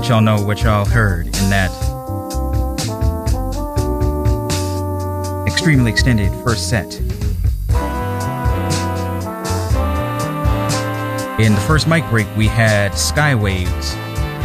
y'all 0.09 0.21
know 0.21 0.41
what 0.41 0.63
y'all 0.63 0.85
heard 0.85 1.27
in 1.27 1.51
that 1.51 1.71
extremely 5.49 5.91
extended 5.91 6.31
first 6.45 6.69
set. 6.69 7.01
In 11.41 11.55
the 11.55 11.65
first 11.67 11.89
mic 11.89 12.09
break, 12.09 12.29
we 12.37 12.47
had 12.47 12.93
Skywaves, 12.93 13.97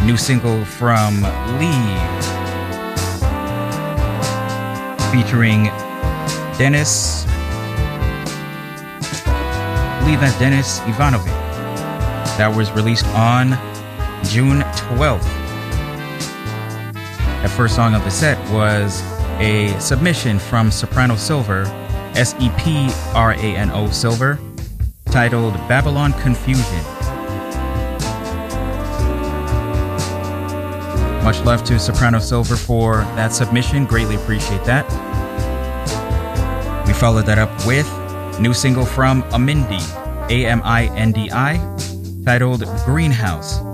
new 0.04 0.16
single 0.16 0.64
from 0.64 1.22
Leavv, 1.60 2.22
featuring 5.12 5.64
Dennis. 6.58 7.24
I 9.26 10.00
believe 10.00 10.18
Dennis 10.40 10.80
Ivanovic. 10.80 11.26
That 12.36 12.52
was 12.56 12.72
released 12.72 13.06
on 13.08 13.50
June 14.24 14.62
12th. 14.62 15.41
The 17.42 17.48
first 17.48 17.74
song 17.74 17.94
of 17.94 18.04
the 18.04 18.10
set 18.10 18.38
was 18.52 19.02
a 19.40 19.76
submission 19.80 20.38
from 20.38 20.70
Seprano 20.70 21.18
Silver, 21.18 21.64
S 22.14 22.36
E 22.38 22.50
P 22.56 22.88
R 23.14 23.32
A 23.32 23.36
N 23.36 23.70
O 23.72 23.90
Silver, 23.90 24.38
titled 25.06 25.54
Babylon 25.68 26.12
Confusion. 26.14 26.84
Much 31.24 31.40
love 31.44 31.64
to 31.64 31.74
Seprano 31.80 32.20
Silver 32.20 32.54
for 32.54 32.98
that 33.16 33.32
submission. 33.32 33.86
Greatly 33.86 34.14
appreciate 34.14 34.62
that. 34.64 34.86
We 36.86 36.92
followed 36.92 37.26
that 37.26 37.38
up 37.38 37.50
with 37.66 37.88
new 38.38 38.54
single 38.54 38.86
from 38.86 39.24
Amindi, 39.24 39.82
A 40.30 40.46
M 40.46 40.62
I 40.64 40.84
N 40.96 41.10
D 41.10 41.28
I, 41.32 41.58
titled 42.24 42.64
Greenhouse. 42.84 43.71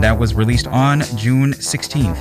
That 0.00 0.16
was 0.18 0.34
released 0.34 0.66
on 0.66 1.02
June 1.16 1.52
16th. 1.54 2.18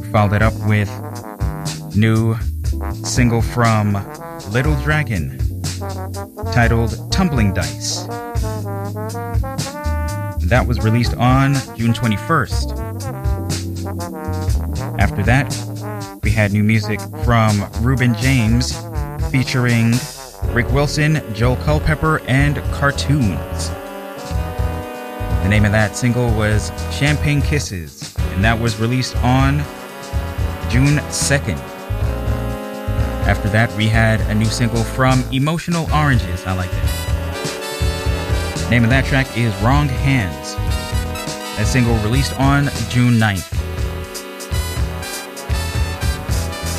We 0.00 0.08
followed 0.10 0.34
it 0.34 0.42
up 0.42 0.54
with 0.66 0.88
new 1.94 2.36
single 3.04 3.42
from 3.42 3.94
Little 4.50 4.74
Dragon, 4.82 5.38
titled 6.52 7.12
Tumbling 7.12 7.54
Dice. 7.54 8.06
That 10.46 10.64
was 10.66 10.80
released 10.80 11.14
on 11.16 11.54
June 11.76 11.92
21st. 11.92 12.78
After 14.98 15.22
that, 15.24 16.20
we 16.22 16.30
had 16.30 16.52
new 16.52 16.62
music 16.62 17.00
from 17.24 17.66
Reuben 17.80 18.14
James 18.14 18.76
featuring 19.30 19.94
Ric 20.54 20.70
Wilson, 20.70 21.22
Joel 21.34 21.56
Culpepper, 21.56 22.20
and 22.28 22.56
CARRTOONS. 22.74 23.71
Name 25.52 25.66
of 25.66 25.72
that 25.72 25.94
single 25.94 26.34
was 26.34 26.72
Champagne 26.90 27.42
Kisses, 27.42 28.16
and 28.18 28.42
that 28.42 28.58
was 28.58 28.80
released 28.80 29.14
on 29.18 29.58
June 30.70 30.96
2nd. 31.10 31.58
After 33.28 33.50
that, 33.50 33.70
we 33.76 33.86
had 33.86 34.22
a 34.30 34.34
new 34.34 34.46
single 34.46 34.82
from 34.82 35.22
Emotional 35.30 35.92
Oranges. 35.92 36.46
I 36.46 36.54
like 36.54 36.70
that. 36.70 38.70
Name 38.70 38.82
of 38.82 38.88
that 38.88 39.04
track 39.04 39.36
is 39.36 39.54
Wrong 39.56 39.88
Hands. 39.88 40.54
That 41.58 41.66
single 41.66 41.98
released 41.98 42.32
on 42.40 42.70
June 42.88 43.18
9th. 43.18 43.52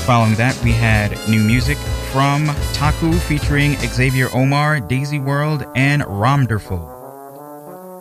Following 0.07 0.33
that, 0.33 0.59
we 0.63 0.71
had 0.71 1.11
new 1.29 1.43
music 1.43 1.77
from 2.11 2.47
Ta-ku 2.73 3.13
featuring 3.13 3.77
Xavier 3.77 4.29
Omar, 4.33 4.79
Daisy 4.79 5.19
World, 5.19 5.63
and 5.75 6.03
Romderful. 6.07 6.92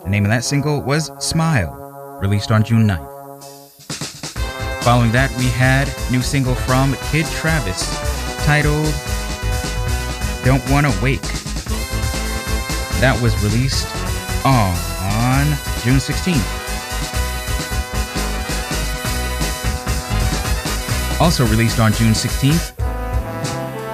The 0.03 0.09
name 0.09 0.25
of 0.25 0.31
that 0.31 0.43
single 0.43 0.81
was 0.81 1.11
Smile, 1.19 2.19
released 2.21 2.51
on 2.51 2.61
June 2.63 2.85
9th. 2.85 3.09
Following 4.83 5.13
that, 5.13 5.31
we 5.37 5.45
had 5.45 5.87
new 6.11 6.21
single 6.21 6.55
from 6.55 6.93
Kid 7.09 7.25
Travis 7.27 7.87
titled 8.45 8.93
Don't 10.43 10.61
Wanna 10.69 10.91
Wake. 11.01 11.21
That 12.99 13.17
was 13.23 13.33
released 13.41 13.87
on 14.45 15.45
June 15.83 15.99
16th. 15.99 16.61
Also 21.21 21.45
released 21.47 21.79
on 21.79 21.93
June 21.93 22.11
16th, 22.13 22.75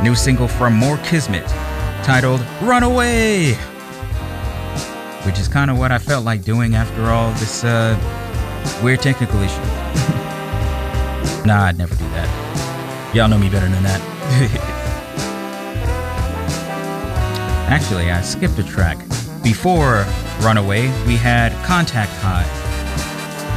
new 0.02 0.16
single 0.16 0.48
from 0.48 0.74
Moore 0.74 0.98
Kismet 1.04 1.46
titled 2.04 2.42
Runaway, 2.64 3.56
which 5.26 5.40
is 5.40 5.48
kind 5.48 5.70
of 5.70 5.78
what 5.78 5.92
I 5.92 6.00
felt 6.00 6.26
like 6.26 6.44
doing 6.44 6.76
after 6.76 7.06
all 7.06 7.32
this 7.34 7.64
uh, 7.64 7.98
weird 8.84 9.02
technical 9.02 9.40
issue. 9.42 9.60
nah, 11.46 11.66
I'd 11.66 11.78
never 11.78 11.96
do 11.96 12.08
that. 12.10 13.12
Y'all 13.14 13.28
know 13.28 13.38
me 13.38 13.50
better 13.50 13.68
than 13.68 13.84
that. 13.84 14.76
Actually, 17.70 18.12
I 18.12 18.22
skipped 18.22 18.58
a 18.60 18.64
track. 18.64 18.98
Before 19.44 20.06
Runaway, 20.42 20.88
we 21.06 21.16
had 21.16 21.52
Contact 21.66 22.12
High 22.16 22.46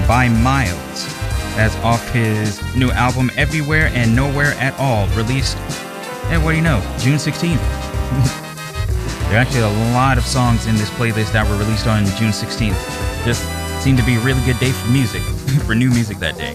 by 0.06 0.28
Miles. 0.28 1.06
That's 1.56 1.74
off 1.76 2.12
his 2.12 2.60
new 2.76 2.90
album 2.90 3.30
Everywhere 3.36 3.90
and 3.94 4.14
Nowhere 4.16 4.54
at 4.58 4.78
All, 4.78 5.06
released, 5.16 5.56
and 6.26 6.44
what 6.44 6.52
do 6.52 6.56
you 6.56 6.62
know, 6.62 6.80
June 6.98 7.16
16th. 7.16 8.38
there 9.32 9.40
are 9.40 9.44
actually 9.46 9.62
a 9.62 9.94
lot 9.94 10.18
of 10.18 10.26
songs 10.26 10.66
in 10.66 10.74
this 10.74 10.90
playlist 10.90 11.32
that 11.32 11.48
were 11.48 11.56
released 11.56 11.86
on 11.86 12.04
June 12.18 12.32
16th. 12.32 12.76
Just 13.24 13.42
seemed 13.82 13.96
to 13.96 14.04
be 14.04 14.16
a 14.16 14.20
really 14.20 14.44
good 14.44 14.58
day 14.58 14.72
for 14.72 14.90
music, 14.90 15.22
for 15.66 15.74
new 15.74 15.88
music 15.88 16.18
that 16.18 16.36
day. 16.36 16.52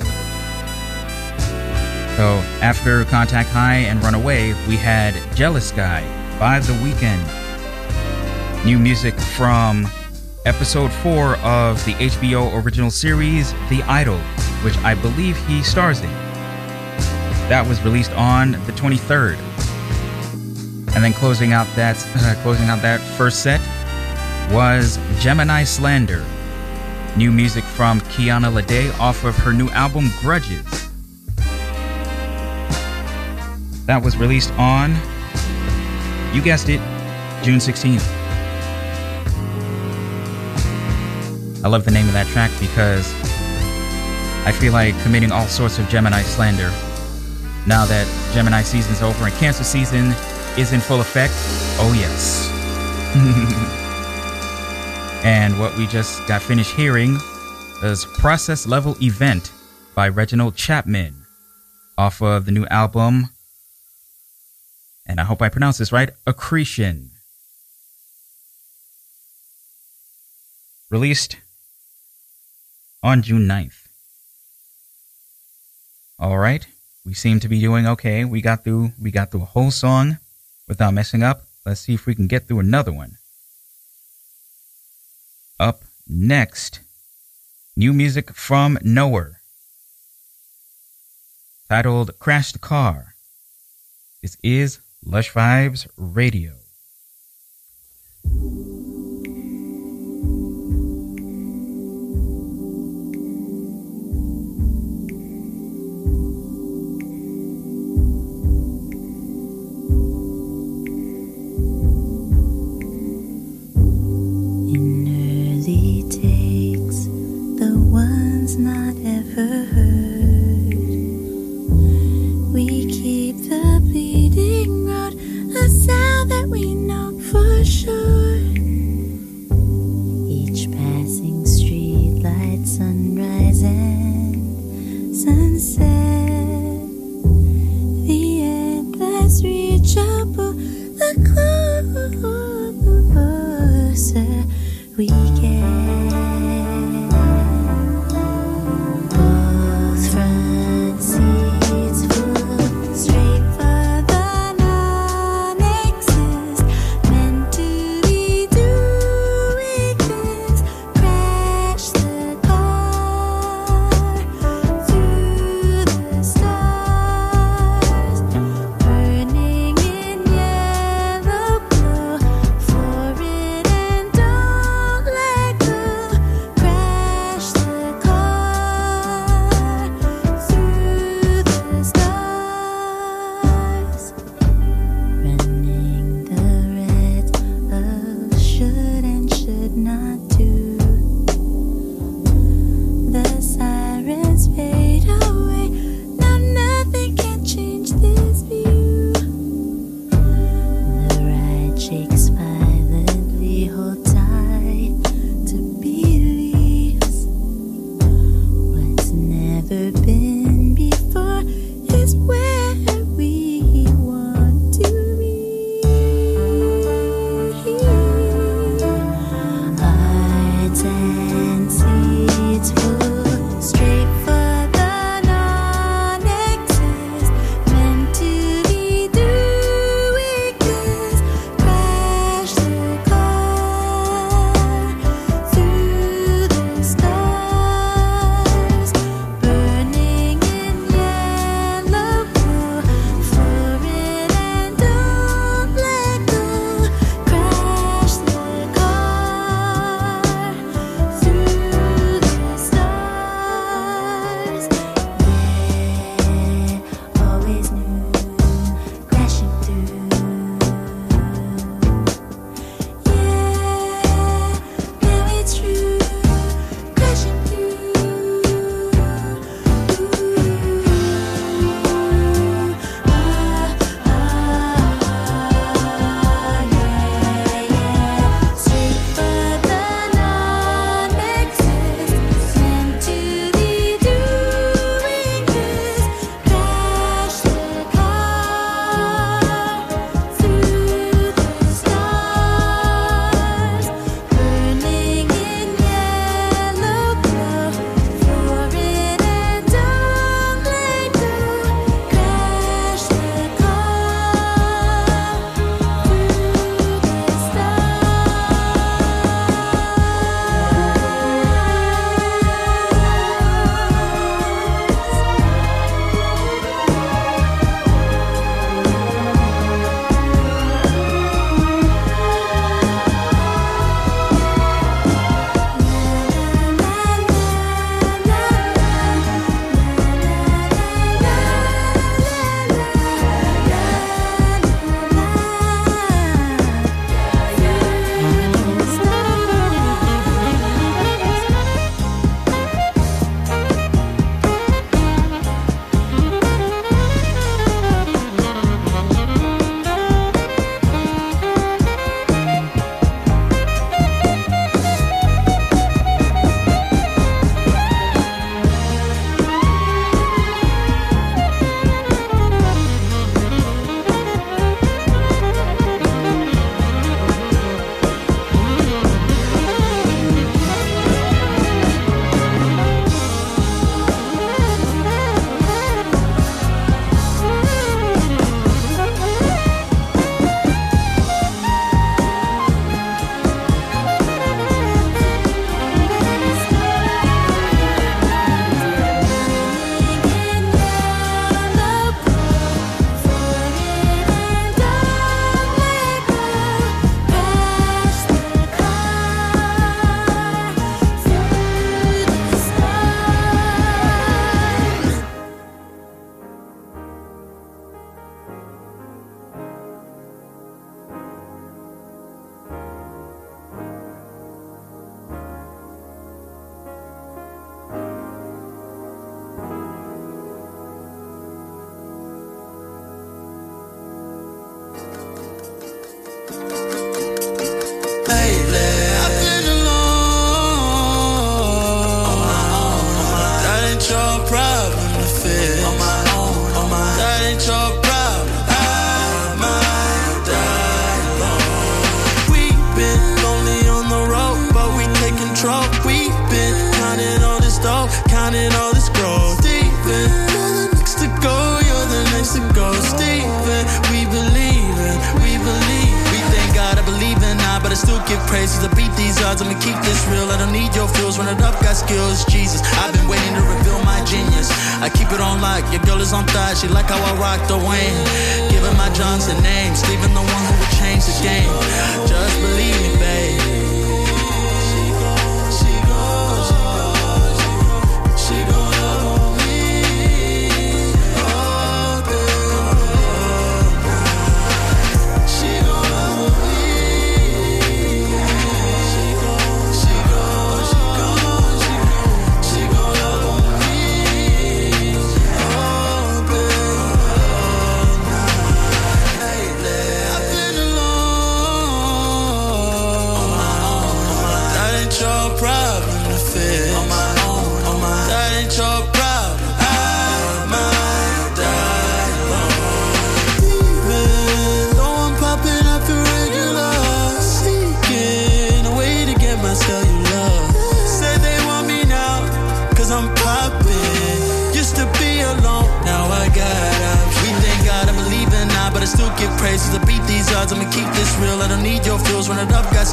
So 2.17 2.38
after 2.61 3.03
Contact 3.05 3.49
High 3.49 3.78
and 3.78 4.03
Runaway, 4.03 4.53
we 4.67 4.78
had 4.78 5.15
Jealous 5.36 5.71
Guy 5.71 6.03
by 6.38 6.59
The 6.59 6.73
Weeknd. 6.73 7.25
New 8.63 8.78
music 8.78 9.15
from 9.15 9.88
episode 10.45 10.91
4 10.93 11.38
of 11.38 11.84
the 11.84 11.93
HBO 11.93 12.63
original 12.63 12.91
series 12.91 13.53
The 13.71 13.82
Idol, 13.88 14.19
which 14.63 14.78
I 14.86 14.93
believe 14.93 15.36
he 15.47 15.63
stars 15.63 16.01
in. 16.01 16.11
That 17.49 17.65
was 17.67 17.82
released 17.82 18.11
on 18.11 18.51
the 18.51 18.73
23rd. 18.73 19.56
And 20.97 21.03
then 21.03 21.13
closing 21.13 21.53
out 21.53 21.67
that 21.75 21.95
uh, 22.15 22.33
closing 22.41 22.69
out 22.69 22.81
that 22.81 22.99
first 22.99 23.43
set 23.43 23.61
was 24.51 24.97
Gemini 25.19 25.63
Slander. 25.63 26.25
New 27.15 27.31
music 27.31 27.63
from 27.63 28.01
Kiana 28.01 28.51
Ledé 28.51 28.91
off 28.97 29.23
of 29.23 29.35
her 29.37 29.53
new 29.53 29.69
album 29.69 30.09
Grudges. 30.21 30.89
That 33.85 34.01
was 34.03 34.17
released 34.17 34.51
on 34.53 34.95
you 36.33 36.41
guessed 36.41 36.67
it, 36.67 36.79
June 37.43 37.59
16th. 37.59 38.03
I 41.63 41.67
love 41.67 41.85
the 41.85 41.91
name 41.91 42.07
of 42.07 42.13
that 42.13 42.25
track 42.25 42.49
because 42.59 43.13
I 44.47 44.51
feel 44.51 44.73
like 44.73 44.99
committing 45.03 45.31
all 45.31 45.45
sorts 45.45 45.77
of 45.77 45.87
Gemini 45.89 46.23
slander 46.23 46.71
now 47.67 47.85
that 47.85 48.07
Gemini 48.33 48.63
season's 48.63 49.03
over 49.03 49.25
and 49.25 49.33
Cancer 49.35 49.63
season 49.63 50.15
is 50.57 50.73
in 50.73 50.81
full 50.81 51.01
effect. 51.01 51.33
Oh, 51.79 51.93
yes. 51.95 52.49
and 55.23 55.59
what 55.59 55.77
we 55.77 55.85
just 55.85 56.27
got 56.27 56.41
finished 56.41 56.75
hearing 56.75 57.17
is 57.83 58.05
Process 58.05 58.65
Level 58.65 58.95
Event 59.01 59.51
by 59.93 60.09
Reginald 60.09 60.55
Chapman 60.55 61.25
off 61.95 62.21
of 62.21 62.45
the 62.45 62.51
new 62.51 62.65
album, 62.67 63.29
and 65.05 65.19
I 65.19 65.23
hope 65.23 65.41
I 65.41 65.49
pronounce 65.49 65.77
this 65.77 65.91
right, 65.91 66.09
Accretion. 66.25 67.11
Released 70.89 71.37
on 73.03 73.21
June 73.21 73.47
9th. 73.47 73.87
All 76.19 76.39
right, 76.39 76.65
we 77.05 77.13
seem 77.13 77.39
to 77.41 77.47
be 77.47 77.59
doing 77.59 77.85
okay. 77.85 78.25
We 78.25 78.41
got 78.41 78.63
through 78.63 78.93
we 78.99 79.11
got 79.11 79.29
through 79.29 79.43
a 79.43 79.45
whole 79.45 79.69
song 79.69 80.17
without 80.68 80.93
messing 80.93 81.24
up. 81.24 81.43
Let's 81.65 81.82
see 81.82 81.93
if 81.93 82.05
we 82.05 82.15
can 82.15 82.28
get 82.28 82.47
through 82.47 82.59
another 82.59 82.91
one. 82.91 83.18
Up 85.59 85.84
next, 86.07 86.82
new 87.76 87.93
music 87.93 88.34
from 88.34 88.78
Knower, 88.82 89.41
titled 91.70 92.18
"Crash 92.20 92.51
the 92.51 92.59
Car." 92.59 93.15
This 94.22 94.38
is 94.43 94.80
Lush 95.03 95.32
Vibes 95.34 95.88
Radio. 95.97 96.53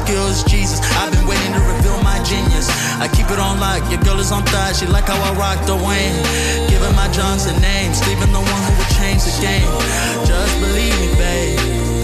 Got 0.05 0.07
skills. 0.07 0.43
Jesus, 0.43 0.79
I've 0.97 1.11
been 1.11 1.25
waiting 1.25 1.53
to 1.53 1.59
reveal 1.59 2.01
my 2.03 2.21
genius. 2.23 2.69
I 2.99 3.07
keep 3.07 3.29
it 3.31 3.39
on 3.39 3.59
lock. 3.59 3.89
Your 3.89 4.01
girl 4.01 4.19
is 4.19 4.31
on 4.31 4.43
thigh. 4.43 4.73
She 4.73 4.85
like 4.85 5.05
how 5.05 5.17
I 5.17 5.33
rock 5.35 5.65
the 5.65 5.75
Wayne. 5.75 6.69
Giving 6.69 6.95
my 6.95 7.09
Johnson 7.09 7.59
name. 7.61 7.93
Steven, 7.93 8.31
the 8.31 8.39
one 8.39 8.61
who 8.63 8.77
would 8.77 8.89
change 8.97 9.23
the 9.23 9.33
game. 9.41 9.67
Just 10.25 10.59
believe 10.59 10.99
me, 10.99 11.15
babe. 11.15 11.94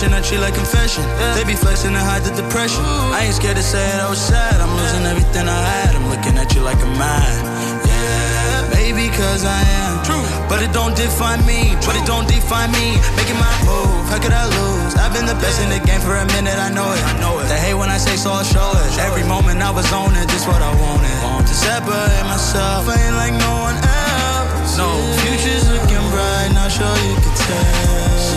Session, 0.00 0.16
I 0.16 0.20
treat 0.24 0.40
like 0.40 0.54
confession. 0.54 1.04
They 1.36 1.44
be 1.44 1.52
flexing 1.54 1.92
to 1.92 2.00
hide 2.00 2.24
the 2.24 2.32
depression. 2.32 2.80
I 3.12 3.28
ain't 3.28 3.36
scared 3.36 3.56
to 3.56 3.62
say 3.62 3.84
it, 3.84 4.00
I 4.00 4.08
was 4.08 4.16
sad. 4.18 4.56
I'm 4.56 4.72
losing 4.72 5.04
everything 5.04 5.44
I 5.44 5.60
had. 5.60 5.92
I'm 5.94 6.08
looking 6.08 6.40
at 6.40 6.54
you 6.56 6.62
like 6.64 6.80
a 6.80 6.90
man. 6.96 7.36
Yeah, 7.84 8.72
maybe 8.72 9.12
cause 9.12 9.44
I 9.44 9.60
am. 9.84 10.00
True. 10.08 10.24
But 10.48 10.64
it 10.64 10.72
don't 10.72 10.96
define 10.96 11.44
me. 11.44 11.76
But 11.84 12.00
it 12.00 12.06
don't 12.08 12.24
define 12.24 12.72
me. 12.72 12.96
Making 13.12 13.36
my 13.36 13.52
move. 13.68 14.08
How 14.08 14.16
could 14.16 14.32
I 14.32 14.48
lose? 14.48 14.96
I've 14.96 15.12
been 15.12 15.28
the 15.28 15.36
best 15.36 15.60
in 15.60 15.68
the 15.68 15.80
game 15.84 16.00
for 16.00 16.16
a 16.16 16.26
minute. 16.32 16.56
I 16.56 16.72
know 16.72 16.88
it. 16.96 17.02
I 17.04 17.12
know 17.20 17.36
it. 17.40 17.46
They 17.52 17.60
hate 17.60 17.76
when 17.76 17.92
I 17.92 18.00
say 18.00 18.16
so. 18.16 18.32
I'll 18.32 18.46
show 18.46 18.72
it. 18.80 18.96
Every 19.04 19.24
moment 19.28 19.60
I 19.60 19.68
was 19.70 19.92
on 19.92 20.16
it. 20.16 20.24
Just 20.32 20.48
what 20.48 20.64
I 20.64 20.72
wanted. 20.80 21.16
Want 21.20 21.44
to 21.44 21.52
separate 21.52 22.24
myself. 22.24 22.88
I 22.88 22.96
ain't 23.04 23.16
like 23.20 23.36
no 23.36 23.52
one 23.68 23.76
else. 23.76 24.80
No. 24.80 24.88
Future's 25.28 25.68
looking 25.68 26.04
bright. 26.08 26.56
Not 26.56 26.72
sure 26.72 26.88
you 27.04 27.16
can 27.20 27.34
tell. 27.36 28.29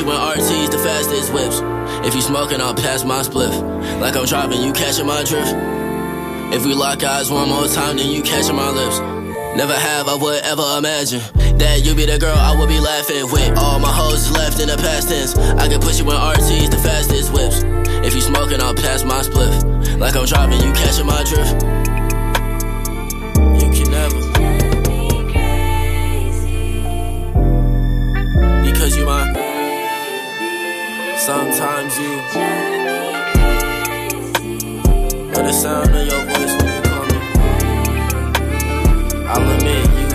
You 0.00 0.10
in 0.10 0.16
RTs, 0.16 0.70
the 0.70 0.78
fastest 0.78 1.30
whips. 1.30 1.60
If 2.08 2.14
you 2.14 2.22
smoking, 2.22 2.58
I'll 2.58 2.74
pass 2.74 3.04
my 3.04 3.20
spliff. 3.20 3.52
Like 4.00 4.16
I'm 4.16 4.24
driving, 4.24 4.62
you 4.62 4.72
catching 4.72 5.06
my 5.06 5.22
drift. 5.24 5.52
If 6.54 6.64
we 6.64 6.72
lock 6.72 7.04
eyes 7.04 7.30
one 7.30 7.50
more 7.50 7.66
time, 7.66 7.98
then 7.98 8.10
you 8.10 8.22
catching 8.22 8.56
my 8.56 8.70
lips. 8.70 8.98
Never 9.58 9.74
have 9.74 10.08
I 10.08 10.14
would 10.14 10.42
ever 10.42 10.78
imagine 10.78 11.20
that 11.58 11.84
you 11.84 11.94
be 11.94 12.06
the 12.06 12.18
girl 12.18 12.34
I 12.34 12.58
would 12.58 12.70
be 12.70 12.80
laughing 12.80 13.30
with. 13.30 13.58
All 13.58 13.78
my 13.78 13.92
hoes 13.92 14.30
left 14.30 14.58
in 14.58 14.68
the 14.68 14.78
past 14.78 15.10
tense. 15.10 15.36
I 15.36 15.68
can 15.68 15.82
push 15.82 15.98
you 15.98 16.06
in 16.06 16.16
RTs, 16.16 16.70
the 16.70 16.78
fastest 16.78 17.30
whips. 17.34 17.60
If 18.00 18.14
you 18.14 18.22
smoking, 18.22 18.62
I'll 18.62 18.74
pass 18.74 19.04
my 19.04 19.20
spliff. 19.20 20.00
Like 20.00 20.16
I'm 20.16 20.24
driving, 20.24 20.62
you 20.62 20.72
catching 20.72 21.04
my 21.04 21.22
drift. 21.24 21.60
Sometimes 32.30 32.46
the 35.34 35.52
sound 35.52 35.90
of 35.90 36.06
your 36.06 36.22
voice 36.26 36.54
when 36.62 36.70
you 36.76 36.82
call 36.86 37.04
me. 37.06 37.16
I'll 39.26 39.50
admit 39.50 39.84
you. 39.98 40.06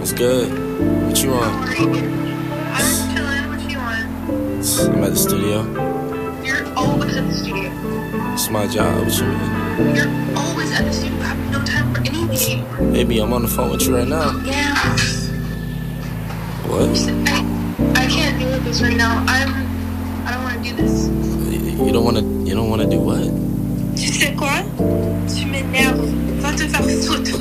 It's 0.00 0.12
good. 0.12 0.48
What 1.08 1.16
you 1.20 1.30
want? 1.30 1.42
I'm 1.50 1.74
chilling. 1.74 3.46
What 3.48 3.60
you 3.68 3.78
want? 3.78 4.06
I'm 4.94 5.02
at 5.02 5.10
the 5.10 5.16
studio. 5.16 5.58
You're 6.44 6.66
always 6.76 7.16
at 7.16 7.26
the 7.26 7.34
studio. 7.34 7.70
It's 8.32 8.48
my 8.48 8.66
job. 8.68 9.04
What 9.04 9.18
you 9.18 9.26
mean? 9.26 9.96
You're 9.96 10.12
always 10.38 10.70
at 10.70 10.84
the 10.84 10.92
studio. 10.92 11.18
I 11.18 11.22
have 11.24 11.40
no 11.50 11.58
time 11.64 11.92
for 11.92 12.00
anything. 12.02 12.64
Baby, 12.92 13.18
I'm 13.18 13.32
on 13.32 13.42
the 13.42 13.48
phone 13.48 13.70
with 13.72 13.82
you 13.82 13.96
right 13.96 14.06
now. 14.06 14.30
Yeah. 14.44 14.63
What? 16.66 16.88
I, 17.96 18.06
can't 18.08 18.38
deal 18.38 18.50
with 18.50 18.64
this 18.64 18.80
right 18.80 18.96
now. 18.96 19.24
I'm. 19.28 19.52
I 20.26 20.32
don't 20.32 20.42
want 20.44 20.64
to 20.64 20.70
do 20.70 20.76
this. 20.76 21.08
You 21.78 21.92
don't 21.92 22.04
want 22.04 22.16
to. 22.16 22.22
You 22.48 22.54
don't 22.54 22.70
want 22.70 22.82
to 22.82 22.88
do 22.88 22.98
what? 22.98 23.24
Tu 23.96 24.08
sais 24.12 24.34
quoi? 24.34 24.62
Tu 25.28 25.46
m'énerves. 25.46 26.08
Va 26.40 26.52
te 26.52 26.66
faire 26.66 26.82
foutre. 26.82 27.38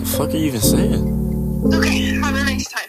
The 0.00 0.06
fuck 0.06 0.30
are 0.30 0.36
you 0.36 0.46
even 0.46 0.60
saying? 0.60 1.72
Okay, 1.74 2.18
have 2.20 2.34
a 2.34 2.44
nice 2.44 2.68
time. 2.68 2.87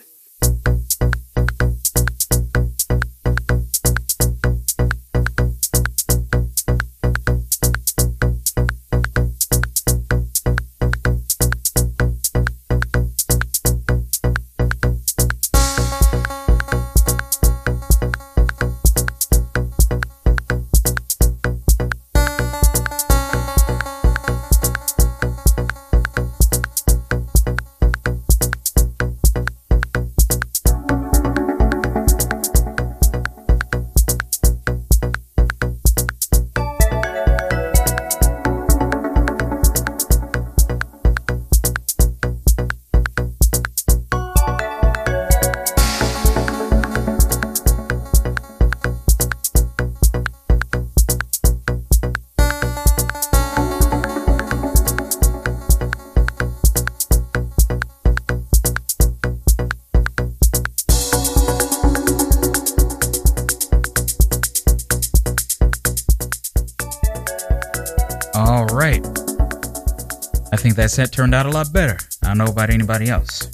That 70.89 70.95
set 70.95 71.11
turned 71.11 71.35
out 71.35 71.45
a 71.45 71.49
lot 71.49 71.71
better. 71.71 71.99
I 72.23 72.29
don't 72.29 72.39
know 72.39 72.45
about 72.45 72.71
anybody 72.71 73.09
else. 73.09 73.45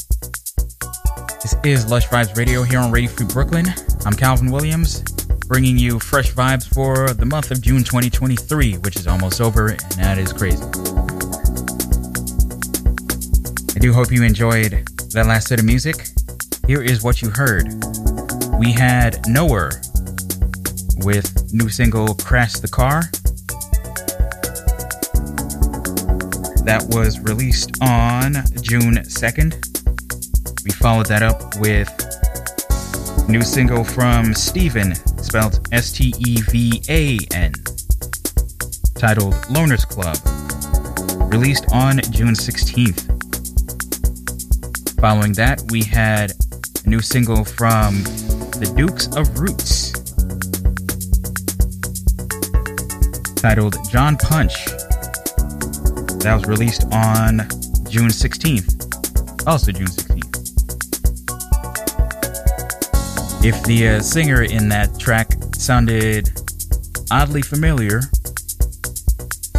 This 1.41 1.53
is 1.65 1.91
Lush 1.91 2.07
Vibes 2.07 2.37
Radio 2.37 2.63
here 2.63 2.79
on 2.79 2.91
Radio 2.91 3.11
Free 3.11 3.25
Brooklyn. 3.25 3.65
I'm 4.05 4.13
Calvin 4.13 4.51
Williams, 4.51 5.01
bringing 5.47 5.77
you 5.77 5.99
fresh 5.99 6.31
vibes 6.31 6.65
for 6.73 7.13
the 7.13 7.25
month 7.25 7.51
of 7.51 7.61
June 7.61 7.83
2023, 7.83 8.75
which 8.77 8.95
is 8.95 9.05
almost 9.07 9.41
over, 9.41 9.71
and 9.71 9.79
that 9.97 10.17
is 10.17 10.31
crazy. 10.31 10.63
I 13.75 13.79
do 13.79 13.91
hope 13.91 14.11
you 14.11 14.23
enjoyed 14.23 14.87
that 15.11 15.25
last 15.27 15.49
set 15.49 15.59
of 15.59 15.65
music. 15.65 16.07
Here 16.67 16.81
is 16.81 17.03
what 17.03 17.21
you 17.21 17.29
heard. 17.31 17.67
We 18.57 18.71
had 18.71 19.27
Knower 19.27 19.71
with 21.03 21.53
new 21.53 21.67
single 21.67 22.15
Crash 22.15 22.53
the 22.53 22.69
Car. 22.69 23.01
That 26.65 26.83
was 26.89 27.19
released 27.19 27.77
on 27.79 28.33
June 28.59 28.95
2nd. 28.95 29.53
We 30.65 30.71
followed 30.71 31.05
that 31.05 31.21
up 31.21 31.55
with 31.59 31.91
new 33.29 33.43
single 33.43 33.83
from 33.83 34.33
Stevan, 34.33 34.95
spelled 35.21 35.67
S 35.71 35.91
T 35.91 36.11
E 36.17 36.41
V 36.41 36.81
A 36.89 37.19
N, 37.35 37.53
titled 38.95 39.35
Loners 39.53 39.85
Club, 39.87 40.17
released 41.31 41.65
on 41.71 41.99
June 42.09 42.33
16th. 42.33 43.11
Following 44.99 45.33
that, 45.33 45.61
we 45.69 45.83
had 45.83 46.33
a 46.83 46.89
new 46.89 46.99
single 46.99 47.45
from 47.45 48.01
the 48.57 48.73
Dukes 48.75 49.05
of 49.15 49.39
Roots, 49.39 49.91
titled 53.39 53.77
John 53.91 54.17
Punch. 54.17 54.65
That 56.26 56.34
was 56.34 56.47
released 56.47 56.85
on 56.85 57.38
June 57.88 58.10
16th. 58.10 59.45
Also, 59.45 59.72
June 59.72 59.85
16th. 59.85 60.26
If 63.45 63.64
the 63.65 63.89
uh, 63.89 63.99
singer 64.02 64.41
in 64.41 64.68
that 64.69 64.99
track 64.99 65.27
sounded 65.53 66.31
oddly 67.11 67.43
familiar, 67.43 68.02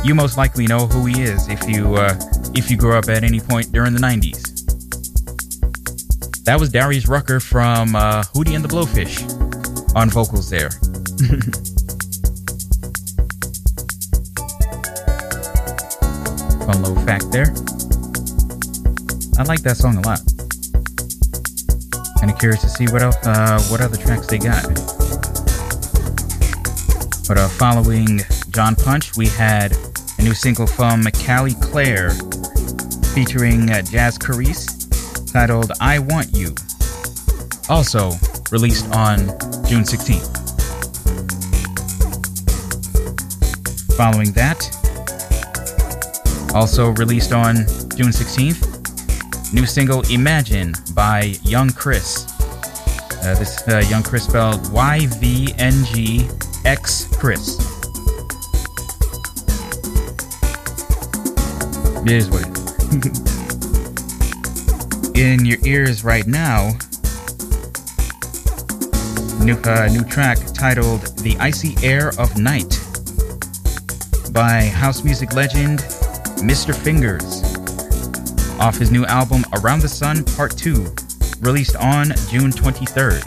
you 0.02 0.16
most 0.16 0.36
likely 0.36 0.66
know 0.66 0.88
who 0.88 1.06
he 1.06 1.22
is 1.22 1.48
if 1.48 1.68
you 1.68 1.94
uh, 1.94 2.18
if 2.56 2.68
you 2.68 2.76
grew 2.76 2.98
up 2.98 3.08
at 3.08 3.22
any 3.22 3.38
point 3.38 3.70
during 3.70 3.92
the 3.92 4.00
90s. 4.00 4.42
That 6.46 6.58
was 6.58 6.70
Darius 6.70 7.06
Rucker 7.06 7.38
from 7.38 7.94
uh, 7.94 8.24
Hootie 8.34 8.56
and 8.56 8.64
the 8.64 8.68
Blowfish 8.68 9.22
on 9.94 10.10
vocals 10.10 10.50
there. 10.50 10.70
Little 16.76 17.04
fact 17.04 17.30
there. 17.32 17.54
I 19.38 19.42
like 19.44 19.62
that 19.62 19.76
song 19.76 19.96
a 19.96 20.00
lot. 20.02 20.20
Kind 22.20 22.30
of 22.30 22.38
curious 22.38 22.60
to 22.62 22.68
see 22.68 22.86
what 22.92 23.02
else, 23.02 23.16
uh, 23.26 23.60
what 23.68 23.80
other 23.80 23.96
tracks 23.96 24.26
they 24.26 24.38
got. 24.38 24.62
But 27.28 27.38
uh, 27.38 27.48
following 27.48 28.20
John 28.50 28.76
Punch, 28.76 29.16
we 29.16 29.26
had 29.26 29.76
a 30.18 30.22
new 30.22 30.34
single 30.34 30.66
from 30.66 31.02
Kali 31.24 31.54
Claire 31.54 32.10
featuring 33.14 33.70
uh, 33.70 33.82
Jazz 33.82 34.18
Carice 34.18 35.32
titled 35.32 35.72
I 35.80 35.98
Want 35.98 36.34
You. 36.34 36.54
Also 37.68 38.12
released 38.52 38.86
on 38.94 39.18
June 39.66 39.82
16th. 39.82 40.44
Following 43.96 44.30
that, 44.32 44.75
also 46.56 46.88
released 46.92 47.32
on 47.34 47.54
June 47.96 48.08
16th, 48.08 49.52
new 49.52 49.66
single 49.66 50.00
Imagine 50.10 50.72
by 50.94 51.32
yvngxchris. 51.44 52.26
Uh, 53.20 53.34
this 53.38 53.60
uh, 53.68 53.82
yvngxchris 53.82 54.20
spelled 54.20 54.72
Y 54.72 55.06
V 55.18 55.52
N 55.58 55.84
G 55.84 56.26
X 56.64 57.14
Chris. 57.18 57.58
It 62.06 62.12
is 62.12 62.30
what 62.30 62.40
it 62.40 63.04
is. 63.04 63.20
In 65.20 65.44
your 65.44 65.58
ears 65.66 66.04
right 66.04 66.26
now, 66.26 66.70
new 69.44 69.58
uh, 69.64 69.88
new 69.92 70.04
track 70.04 70.38
titled 70.54 71.02
"The 71.18 71.36
Icy 71.38 71.76
Air 71.86 72.12
of 72.18 72.38
Night" 72.38 72.80
by 74.32 74.62
house 74.62 75.04
music 75.04 75.34
legend 75.34 75.84
Mr. 76.42 76.74
Fingers 76.74 77.42
off 78.58 78.76
his 78.76 78.90
new 78.90 79.04
album 79.06 79.44
Around 79.54 79.80
the 79.80 79.88
Sun 79.88 80.24
Part 80.24 80.56
2, 80.56 80.94
released 81.40 81.76
on 81.76 82.06
June 82.30 82.50
23rd. 82.50 83.24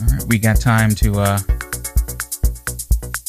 All 0.00 0.14
right, 0.14 0.24
we 0.28 0.38
got 0.38 0.60
time 0.60 0.94
to 0.96 1.20
uh, 1.20 1.38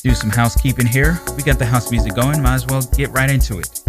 do 0.03 0.14
some 0.14 0.30
housekeeping 0.30 0.88
here. 0.88 1.19
We 1.35 1.43
got 1.43 1.60
the 1.60 1.65
house 1.65 1.91
music 1.91 2.15
going, 2.15 2.41
might 2.41 2.56
as 2.56 2.68
well 2.68 2.81
get 2.95 3.10
right 3.11 3.30
into 3.30 3.60
it. 3.60 3.81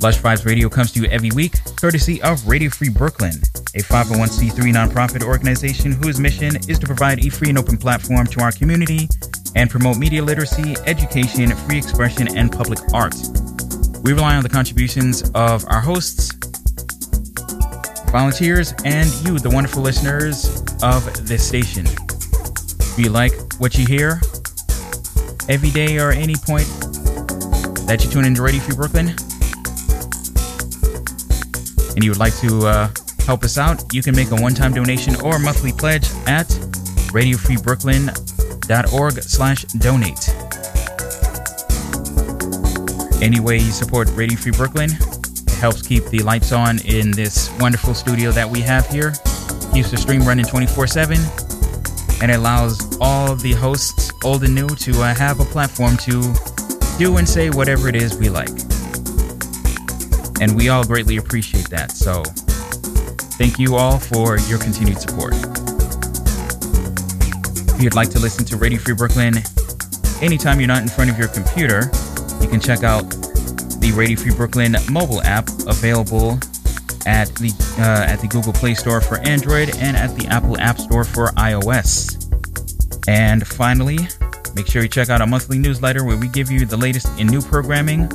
Lush 0.00 0.18
Vibes 0.18 0.46
Radio 0.46 0.68
comes 0.68 0.92
to 0.92 1.00
you 1.00 1.06
every 1.08 1.30
week, 1.32 1.54
courtesy 1.76 2.22
of 2.22 2.48
Radio 2.48 2.70
Free 2.70 2.88
Brooklyn, 2.88 3.34
a 3.74 3.82
501c3 3.82 4.72
nonprofit 4.72 5.22
organization 5.22 5.92
whose 5.92 6.18
mission 6.18 6.56
is 6.68 6.78
to 6.78 6.86
provide 6.86 7.24
a 7.24 7.28
free 7.28 7.50
and 7.50 7.58
open 7.58 7.76
platform 7.76 8.26
to 8.28 8.40
our 8.40 8.50
community 8.50 9.08
and 9.54 9.70
promote 9.70 9.98
media 9.98 10.22
literacy, 10.22 10.76
education, 10.86 11.54
free 11.56 11.78
expression, 11.78 12.36
and 12.36 12.52
public 12.52 12.78
art. 12.92 13.14
We 14.02 14.12
rely 14.12 14.36
on 14.36 14.42
the 14.42 14.48
contributions 14.48 15.28
of 15.34 15.64
our 15.66 15.80
hosts, 15.80 16.32
volunteers, 18.10 18.72
and 18.84 19.08
you, 19.24 19.38
the 19.38 19.50
wonderful 19.52 19.82
listeners 19.82 20.62
of 20.82 21.26
this 21.26 21.46
station. 21.46 21.86
If 21.86 22.98
you 22.98 23.10
like 23.10 23.32
what 23.58 23.76
you 23.76 23.86
hear 23.86 24.20
every 25.48 25.70
day 25.70 25.98
or 25.98 26.10
any 26.10 26.34
point 26.36 26.66
that 27.86 28.00
you 28.02 28.10
tune 28.10 28.24
into 28.24 28.42
Radio 28.42 28.60
Free 28.60 28.76
Brooklyn, 28.76 29.08
and 31.94 32.04
you 32.04 32.10
would 32.10 32.18
like 32.18 32.36
to 32.38 32.66
uh, 32.66 32.88
help 33.26 33.44
us 33.44 33.58
out, 33.58 33.82
you 33.92 34.02
can 34.02 34.14
make 34.16 34.30
a 34.30 34.36
one-time 34.36 34.72
donation 34.72 35.14
or 35.22 35.38
monthly 35.38 35.72
pledge 35.72 36.08
at 36.26 36.48
radiofreebrooklyn.org 38.70 39.22
slash 39.22 39.64
donate. 39.64 40.28
Any 43.22 43.40
way 43.40 43.56
you 43.58 43.70
support 43.70 44.08
Radio 44.14 44.36
Free 44.38 44.52
Brooklyn, 44.52 44.90
it 44.90 45.50
helps 45.60 45.82
keep 45.86 46.04
the 46.06 46.20
lights 46.20 46.52
on 46.52 46.78
in 46.86 47.10
this 47.10 47.50
wonderful 47.58 47.94
studio 47.94 48.30
that 48.32 48.48
we 48.48 48.60
have 48.60 48.86
here, 48.86 49.12
keeps 49.72 49.90
the 49.90 49.96
stream 49.98 50.22
running 50.22 50.46
24-7, 50.46 52.22
and 52.22 52.30
it 52.30 52.34
allows 52.36 52.96
all 53.00 53.34
the 53.36 53.52
hosts, 53.52 54.10
old 54.24 54.44
and 54.44 54.54
new, 54.54 54.68
to 54.68 54.92
uh, 55.02 55.14
have 55.14 55.40
a 55.40 55.44
platform 55.44 55.96
to 55.98 56.22
do 56.98 57.16
and 57.18 57.28
say 57.28 57.50
whatever 57.50 57.88
it 57.88 57.96
is 57.96 58.16
we 58.16 58.28
like 58.28 58.50
and 60.40 60.56
we 60.56 60.70
all 60.70 60.84
greatly 60.84 61.18
appreciate 61.18 61.68
that. 61.68 61.92
So, 61.92 62.22
thank 63.36 63.58
you 63.58 63.76
all 63.76 63.98
for 63.98 64.38
your 64.38 64.58
continued 64.58 64.98
support. 64.98 65.34
If 67.80 67.84
you'd 67.84 67.94
like 67.94 68.10
to 68.10 68.18
listen 68.18 68.44
to 68.44 68.58
Radio 68.58 68.78
Free 68.78 68.92
Brooklyn 68.92 69.36
anytime 70.20 70.60
you're 70.60 70.68
not 70.68 70.82
in 70.82 70.88
front 70.88 71.10
of 71.10 71.18
your 71.18 71.28
computer, 71.28 71.90
you 72.42 72.46
can 72.46 72.60
check 72.60 72.84
out 72.84 73.08
the 73.80 73.90
Radio 73.96 74.18
Free 74.18 74.34
Brooklyn 74.34 74.76
mobile 74.90 75.22
app 75.22 75.48
available 75.66 76.32
at 77.06 77.34
the 77.36 77.50
uh, 77.78 78.04
at 78.04 78.20
the 78.20 78.28
Google 78.28 78.52
Play 78.52 78.74
Store 78.74 79.00
for 79.00 79.16
Android 79.20 79.74
and 79.78 79.96
at 79.96 80.14
the 80.14 80.26
Apple 80.26 80.60
App 80.60 80.76
Store 80.78 81.04
for 81.04 81.28
iOS. 81.38 82.28
And 83.08 83.46
finally, 83.46 83.96
make 84.54 84.66
sure 84.66 84.82
you 84.82 84.88
check 84.88 85.08
out 85.08 85.22
our 85.22 85.26
monthly 85.26 85.58
newsletter 85.58 86.04
where 86.04 86.18
we 86.18 86.28
give 86.28 86.50
you 86.50 86.66
the 86.66 86.76
latest 86.76 87.08
in 87.18 87.28
new 87.28 87.40
programming 87.40 88.12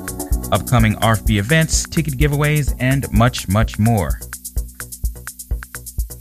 upcoming 0.51 0.93
RFB 0.97 1.39
events, 1.39 1.89
ticket 1.89 2.19
giveaways, 2.19 2.75
and 2.79 3.11
much, 3.11 3.47
much 3.47 3.79
more. 3.79 4.19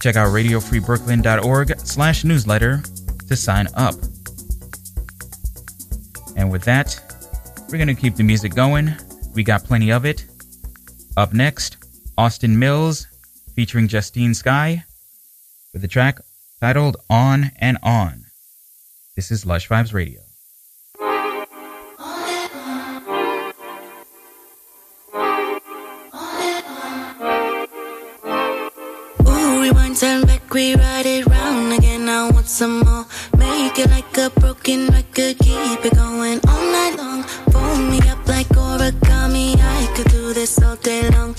Check 0.00 0.16
out 0.16 0.28
radiofreebrooklyn.org 0.28 1.78
slash 1.80 2.24
newsletter 2.24 2.82
to 3.28 3.36
sign 3.36 3.68
up. 3.74 3.94
And 6.36 6.50
with 6.50 6.64
that, 6.64 7.00
we're 7.68 7.78
going 7.78 7.88
to 7.88 7.94
keep 7.94 8.16
the 8.16 8.22
music 8.22 8.54
going. 8.54 8.94
We 9.34 9.42
got 9.42 9.64
plenty 9.64 9.90
of 9.90 10.04
it. 10.04 10.26
Up 11.16 11.32
next, 11.32 11.76
Austin 12.18 12.56
Millz 12.56 13.06
featuring 13.54 13.88
Justine 13.88 14.34
Skye 14.34 14.84
with 15.72 15.82
the 15.82 15.88
track 15.88 16.20
titled 16.60 16.96
On 17.08 17.50
and 17.58 17.78
On. 17.82 18.24
This 19.16 19.30
is 19.30 19.46
Lush 19.46 19.68
Vibes 19.68 19.92
Radio. 19.92 20.20
turn 29.94 30.26
back, 30.26 30.52
we 30.52 30.74
ride 30.74 31.06
it 31.06 31.24
round 31.26 31.72
again. 31.72 32.08
I 32.08 32.30
want 32.30 32.48
some 32.48 32.80
more. 32.80 32.93
It 33.76 33.90
like 33.90 34.16
a 34.18 34.30
broken 34.38 34.86
record, 34.86 35.36
keep 35.40 35.84
it 35.84 35.94
going 35.96 36.38
all 36.46 36.62
night 36.70 36.94
long. 36.96 37.24
Fold 37.50 37.80
me 37.90 37.98
up 38.08 38.24
like 38.28 38.46
origami. 38.50 39.56
I 39.58 39.92
could 39.96 40.12
do 40.12 40.32
this 40.32 40.62
all 40.62 40.76
day 40.76 41.10
long. 41.10 41.33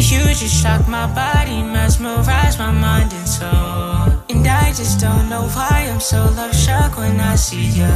Just 0.00 0.62
shock 0.62 0.86
my 0.88 1.06
body, 1.14 1.62
mesmerize 1.62 2.58
my 2.58 2.70
mind 2.70 3.12
and 3.12 3.28
soul. 3.28 4.22
And 4.28 4.46
I 4.46 4.72
just 4.74 5.00
don't 5.00 5.28
know 5.28 5.42
why 5.54 5.88
I'm 5.90 6.00
so 6.00 6.18
love 6.36 6.54
struck 6.54 6.98
when 6.98 7.18
I 7.20 7.36
see 7.36 7.66
you. 7.66 7.94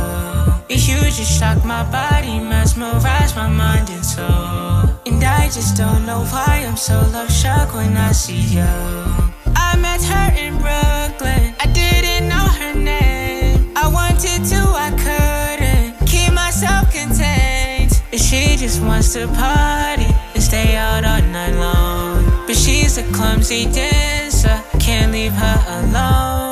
You 0.69 0.97
just 1.11 1.39
shock 1.39 1.65
my 1.65 1.85
body, 1.91 2.41
mesmerize 2.41 3.37
my 3.37 3.49
mind 3.49 3.91
and 3.91 4.05
soul. 4.05 4.89
And 5.07 5.23
I 5.23 5.51
just 5.53 5.77
don't 5.77 6.07
know 6.07 6.21
why 6.33 6.65
I'm 6.67 6.77
so 6.77 6.95
love 7.13 7.31
struck 7.31 7.75
when 7.75 7.97
I 7.97 8.13
see 8.13 8.41
you. 8.57 8.73
I 9.57 9.77
met 9.77 10.03
her 10.03 10.29
in 10.37 10.55
Brooklyn, 10.55 11.55
I 11.61 11.67
didn't 11.73 12.29
know 12.29 12.47
her 12.61 12.75
name. 12.75 13.73
I 13.77 13.89
wanted 13.89 14.45
to, 14.53 14.61
I 14.87 14.91
couldn't 15.05 16.07
keep 16.07 16.33
myself 16.33 16.91
contained. 16.93 18.01
But 18.11 18.21
she 18.21 18.57
just 18.57 18.81
wants 18.83 19.13
to 19.13 19.27
party 19.29 20.09
and 20.35 20.43
stay 20.43 20.77
out 20.77 21.05
all 21.05 21.23
night 21.23 21.55
long. 21.55 21.90
But 22.51 22.57
she's 22.57 22.99
a 22.99 23.05
clumsy 23.13 23.67
dancer, 23.67 24.61
can't 24.81 25.13
leave 25.13 25.33
her 25.35 25.65
alone. 25.69 26.50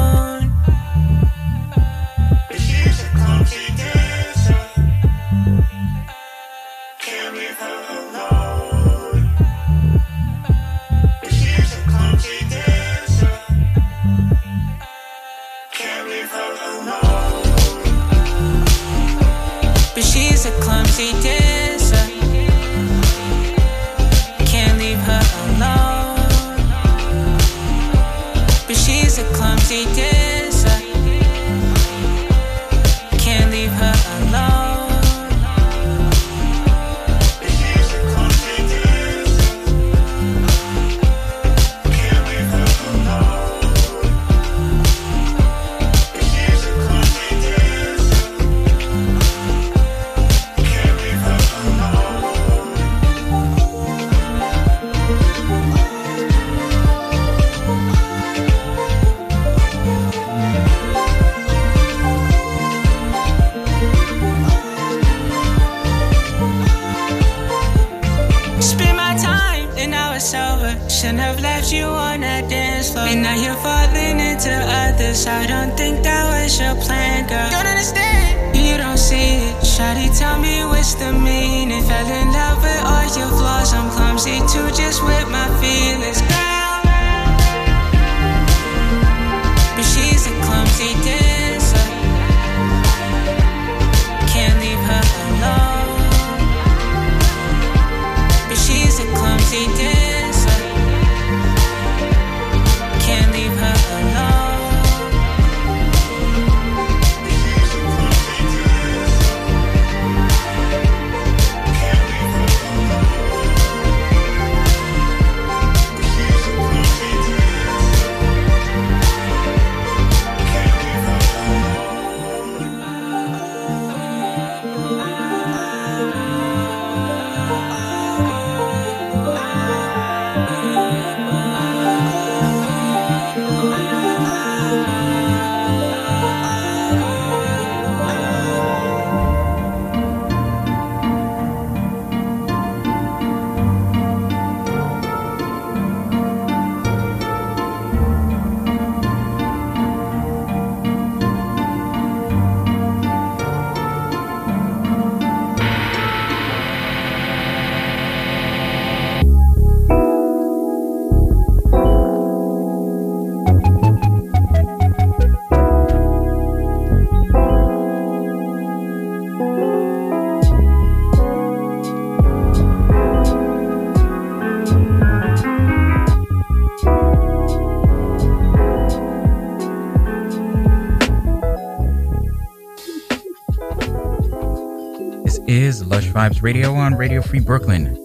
Vibes 186.19 186.43
Radio 186.43 186.75
on 186.75 186.97
Radio 186.97 187.23
Free 187.23 187.39
Brooklyn. 187.39 187.97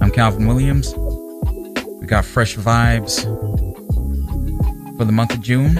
I'm 0.00 0.10
Calvin 0.10 0.48
Williams. 0.48 0.92
We 2.00 2.04
got 2.04 2.24
fresh 2.24 2.56
vibes 2.56 3.22
for 4.98 5.04
the 5.04 5.12
month 5.12 5.32
of 5.32 5.40
June. 5.40 5.76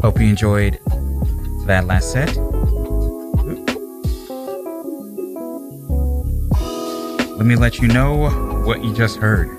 Hope 0.00 0.18
you 0.18 0.28
enjoyed 0.28 0.78
that 1.66 1.84
last 1.84 2.10
set. 2.10 2.34
Let 7.36 7.44
me 7.44 7.54
let 7.54 7.80
you 7.80 7.88
know 7.88 8.30
what 8.64 8.82
you 8.82 8.94
just 8.94 9.18
heard. 9.18 9.50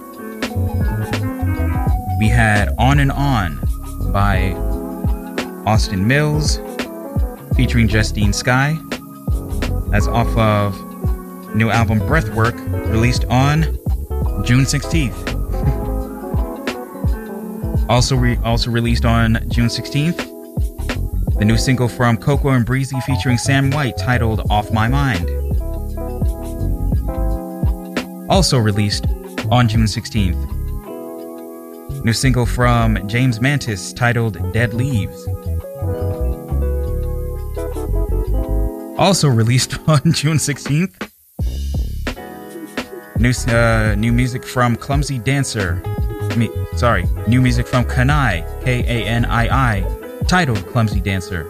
We 2.17 2.27
had 2.27 2.73
On 2.79 2.97
and 2.97 3.11
On 3.11 3.59
by 4.11 4.53
Austin 5.67 6.05
Millz 6.05 6.57
featuring 7.59 7.89
Justine 7.89 8.31
Skye. 8.31 8.79
That's 9.89 10.07
off 10.07 10.29
of 10.37 10.79
new 11.53 11.69
album 11.69 11.99
Breathwork, 11.99 12.55
released 12.89 13.25
on 13.25 13.63
June 14.45 14.63
16th. 14.63 15.27
also, 17.89 18.15
re- 18.15 18.39
also 18.45 18.71
released 18.71 19.03
on 19.03 19.39
June 19.49 19.67
16th, 19.67 21.37
the 21.37 21.43
new 21.43 21.57
single 21.57 21.89
from 21.89 22.15
Coco 22.15 22.47
and 22.47 22.65
Breezy 22.65 22.97
featuring 23.01 23.37
San 23.37 23.71
White 23.71 23.97
titled 23.97 24.49
Off 24.49 24.71
My 24.71 24.87
Mind. 24.87 25.29
Also 28.29 28.57
released 28.57 29.05
on 29.51 29.67
June 29.67 29.83
16th, 29.83 30.39
new 32.05 32.13
single 32.13 32.45
from 32.45 33.05
James 33.09 33.41
Mantis 33.41 33.91
titled 33.91 34.53
Dead 34.53 34.73
Leaves. 34.73 35.27
Also 38.99 39.29
released 39.29 39.79
on 39.87 40.01
June 40.11 40.35
16th, 40.35 41.09
New 43.17 43.31
uh, 43.53 43.95
new 43.95 44.11
music 44.11 44.45
from 44.45 44.75
Clumsy 44.75 45.19
Dancer. 45.19 45.75
Me, 46.35 46.49
sorry, 46.75 47.05
new 47.27 47.41
music 47.41 47.65
from 47.65 47.85
KANII, 47.85 48.63
K 48.63 48.79
A 48.81 49.07
N 49.07 49.25
I 49.25 49.77
I, 49.77 50.21
titled 50.27 50.65
Clumsy 50.67 50.99
Dancer. 50.99 51.47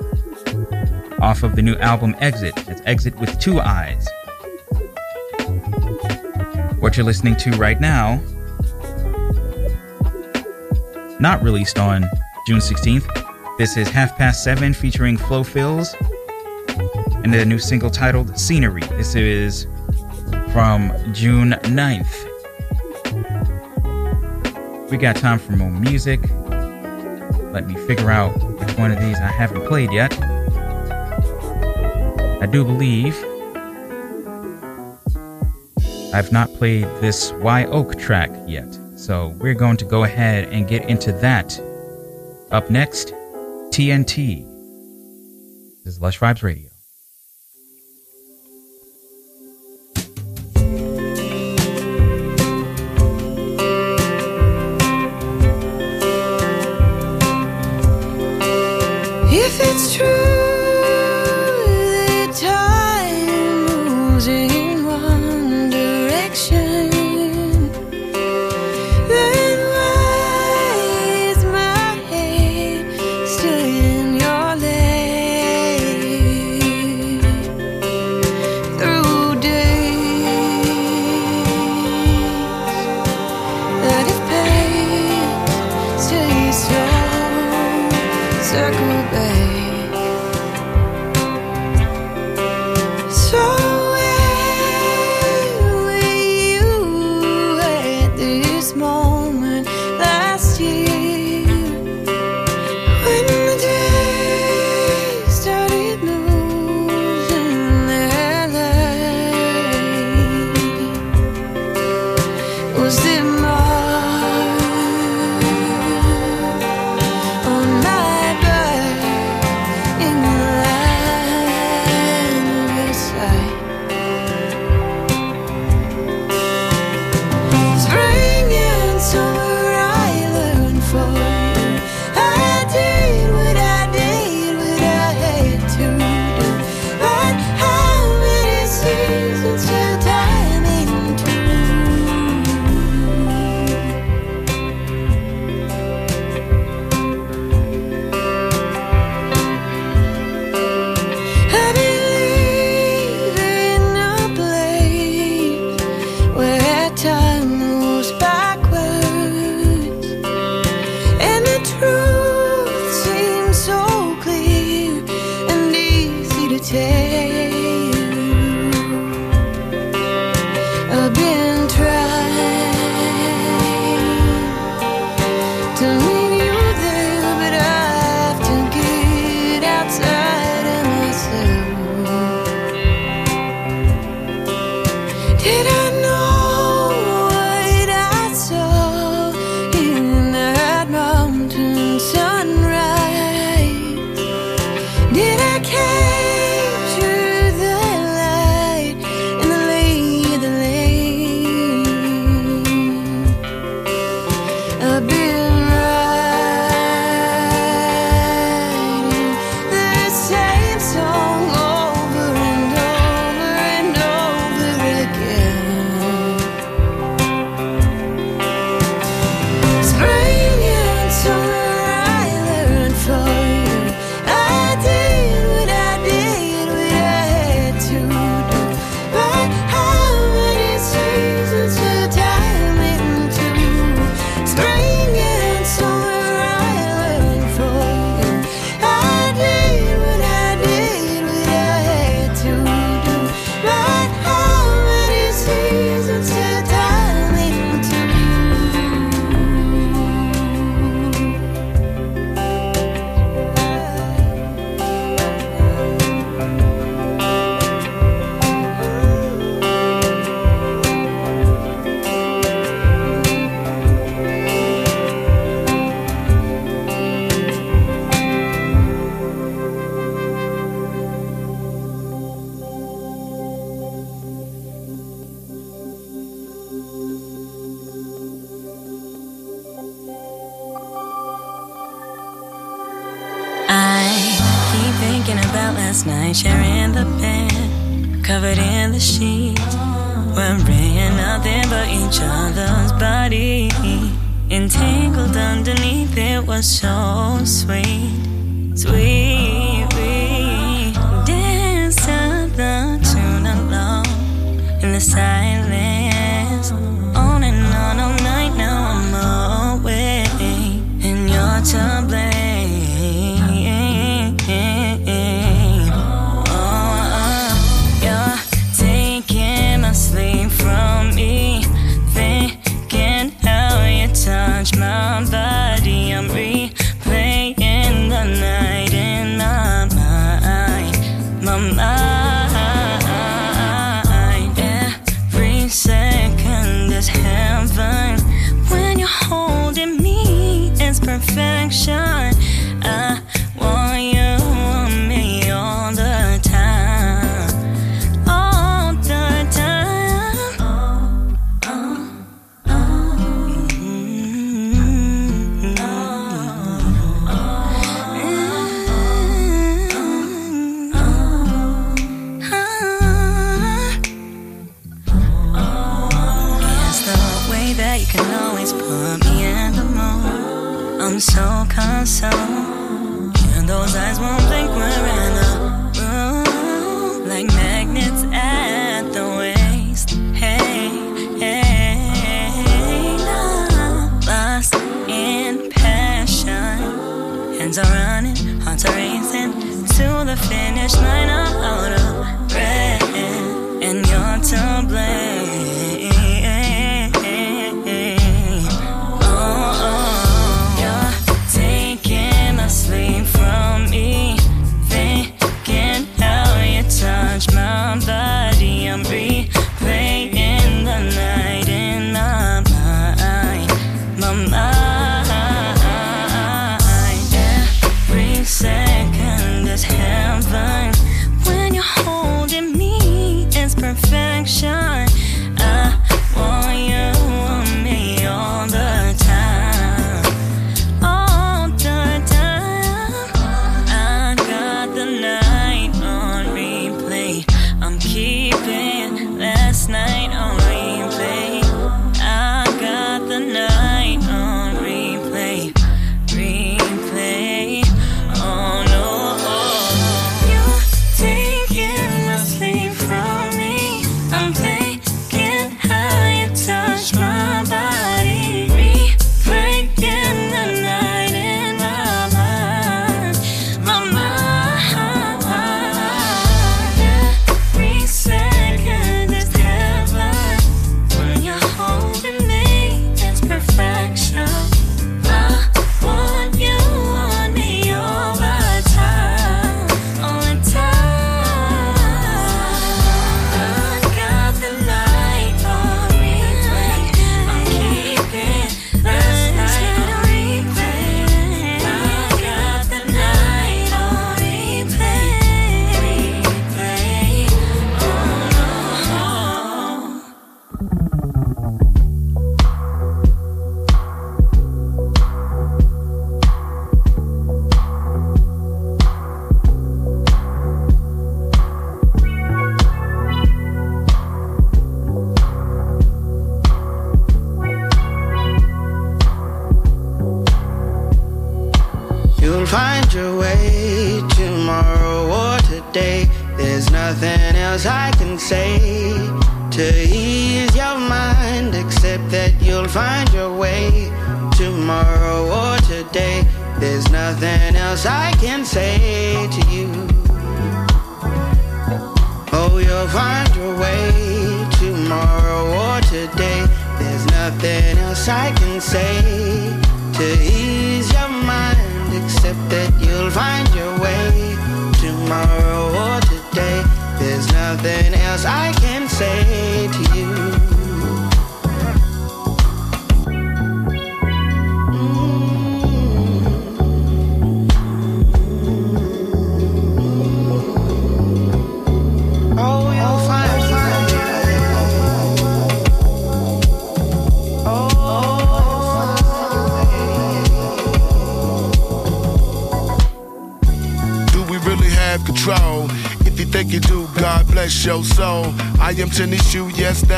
Off 1.22 1.44
of 1.44 1.56
the 1.56 1.62
new 1.62 1.76
album 1.76 2.16
Exit. 2.20 2.54
It's 2.68 2.82
Exit 2.86 3.16
with 3.20 3.40
two 3.40 3.60
eyes. 3.60 4.08
What 6.80 6.98
you're 6.98 7.06
listening 7.06 7.36
to 7.38 7.52
right 7.52 7.82
now, 7.82 8.22
not 11.20 11.42
released 11.44 11.80
on 11.80 12.06
June 12.48 12.60
16th. 12.60 13.58
This 13.58 13.76
is 13.76 13.90
Half 13.90 14.18
Past 14.18 14.44
Seven 14.44 14.74
featuring 14.74 15.18
FloFilz 15.18 15.96
and 17.32 17.40
the 17.40 17.46
new 17.46 17.60
single 17.60 17.92
titled 17.92 18.40
Scenery. 18.40 18.82
This 18.98 19.14
is 19.14 19.68
from 20.52 20.92
June 21.14 21.52
9th. 21.52 22.10
We 24.90 24.98
got 24.98 25.16
time 25.16 25.38
for 25.38 25.52
more 25.52 25.70
music. 25.70 26.22
Let 27.52 27.68
me 27.68 27.76
figure 27.86 28.10
out 28.10 28.32
which 28.60 28.76
one 28.80 28.92
of 28.92 29.00
these 29.00 29.18
I 29.18 29.28
haven't 29.28 29.68
played 29.68 29.92
yet. 29.92 30.20
I 32.42 32.48
do 32.48 32.66
believe 32.66 33.16
I've 36.12 36.32
not 36.32 36.52
played 36.56 36.86
this 37.00 37.32
Wye 37.34 37.66
Oak 37.66 38.00
track 38.00 38.32
yet. 38.48 38.76
So 38.96 39.36
we're 39.38 39.54
going 39.54 39.78
to 39.78 39.86
go 39.86 40.04
ahead 40.04 40.50
and 40.52 40.68
get 40.68 40.90
into 40.90 41.12
that. 41.12 41.60
Up 42.50 42.72
next, 42.72 43.14
TNT. 43.70 44.46
This 45.84 45.94
is 45.94 46.02
Lush 46.02 46.20
Vibes 46.20 46.42
Radio. 46.42 46.69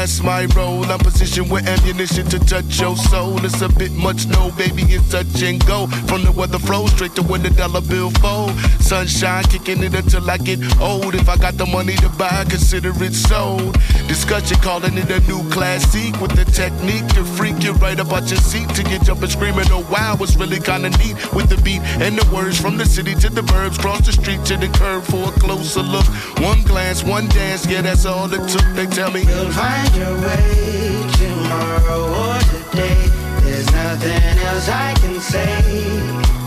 That's 0.02 0.23
my 0.23 0.45
role. 0.56 0.84
I'm 0.86 0.98
positioned 0.98 1.52
with 1.52 1.68
ammunition 1.68 2.26
to 2.30 2.40
touch 2.40 2.80
your 2.80 2.98
soul. 2.98 3.38
It's 3.45 3.61
a 3.61 3.69
bit 3.69 3.91
much, 3.91 4.26
no, 4.26 4.49
baby, 4.57 4.81
touch 5.12 5.44
and 5.44 5.64
go. 5.66 5.88
From 6.08 6.24
the 6.24 6.32
weather 6.32 6.58
flow 6.58 6.88
straight 6.88 7.14
to 7.16 7.24
when 7.24 7.44
the 7.44 7.50
dollar 7.50 7.82
bill 7.82 8.10
fold. 8.24 8.58
Sunshine 8.80 9.44
kicking 9.44 9.84
it 9.84 9.94
until 9.94 10.30
I 10.30 10.38
get 10.38 10.60
old. 10.80 11.16
If 11.16 11.28
I 11.28 11.36
got 11.36 11.58
the 11.58 11.66
money 11.66 11.96
to 11.98 12.10
buy, 12.10 12.46
consider 12.50 12.92
it 13.04 13.14
sold. 13.14 13.74
Discussion 14.08 14.58
calling 14.64 14.98
it 14.98 15.12
a 15.12 15.20
new 15.28 15.44
classic 15.50 16.20
with 16.22 16.32
the 16.32 16.46
technique 16.46 17.08
to 17.16 17.26
freak 17.26 17.62
you 17.62 17.74
right 17.74 18.00
up 18.00 18.12
out 18.14 18.30
your 18.32 18.40
seat 18.40 18.70
to 18.70 18.84
get 18.84 19.04
jumping 19.04 19.30
screaming. 19.30 19.68
Oh 19.70 19.86
wow, 19.92 20.16
it's 20.22 20.36
really 20.38 20.60
kinda 20.60 20.90
neat 21.02 21.16
with 21.34 21.50
the 21.50 21.60
beat 21.62 21.82
and 22.00 22.18
the 22.18 22.26
words 22.34 22.60
from 22.60 22.78
the 22.78 22.86
city 22.86 23.14
to 23.16 23.30
the 23.30 23.42
burbs, 23.42 23.78
cross 23.80 24.06
the 24.06 24.14
street 24.14 24.44
to 24.46 24.56
the 24.56 24.70
curb 24.80 25.04
for 25.04 25.28
a 25.28 25.32
closer 25.40 25.84
look. 25.84 26.08
One 26.40 26.64
glance, 26.64 27.04
one 27.04 27.28
dance, 27.28 27.66
yeah, 27.66 27.82
that's 27.82 28.06
all 28.06 28.34
it 28.34 28.48
took. 28.48 28.68
They 28.76 28.88
tell 28.88 29.12
me 29.12 29.22
you'll 29.22 29.52
find 29.52 29.94
your 29.96 30.16
way 30.22 31.04
tomorrow 31.20 32.02
or 32.24 32.40
today. 32.72 33.20
There's 33.52 33.72
nothing 33.73 34.40
else 34.48 34.69
I 34.69 34.94
can 34.94 35.19
say 35.19 35.61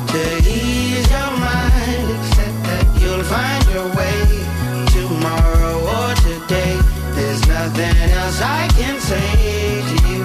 to 0.08 0.22
ease 0.48 1.10
your 1.10 1.32
mind 1.36 2.10
except 2.16 2.58
that 2.64 2.86
you'll 2.98 3.24
find 3.24 3.62
your 3.76 3.88
way 3.94 4.24
tomorrow 4.88 5.84
or 5.84 6.14
today. 6.24 6.80
There's 7.12 7.46
nothing 7.46 7.94
else 8.10 8.40
I 8.40 8.68
can 8.78 8.98
say 9.02 9.82
to 9.90 9.96
you. 10.08 10.24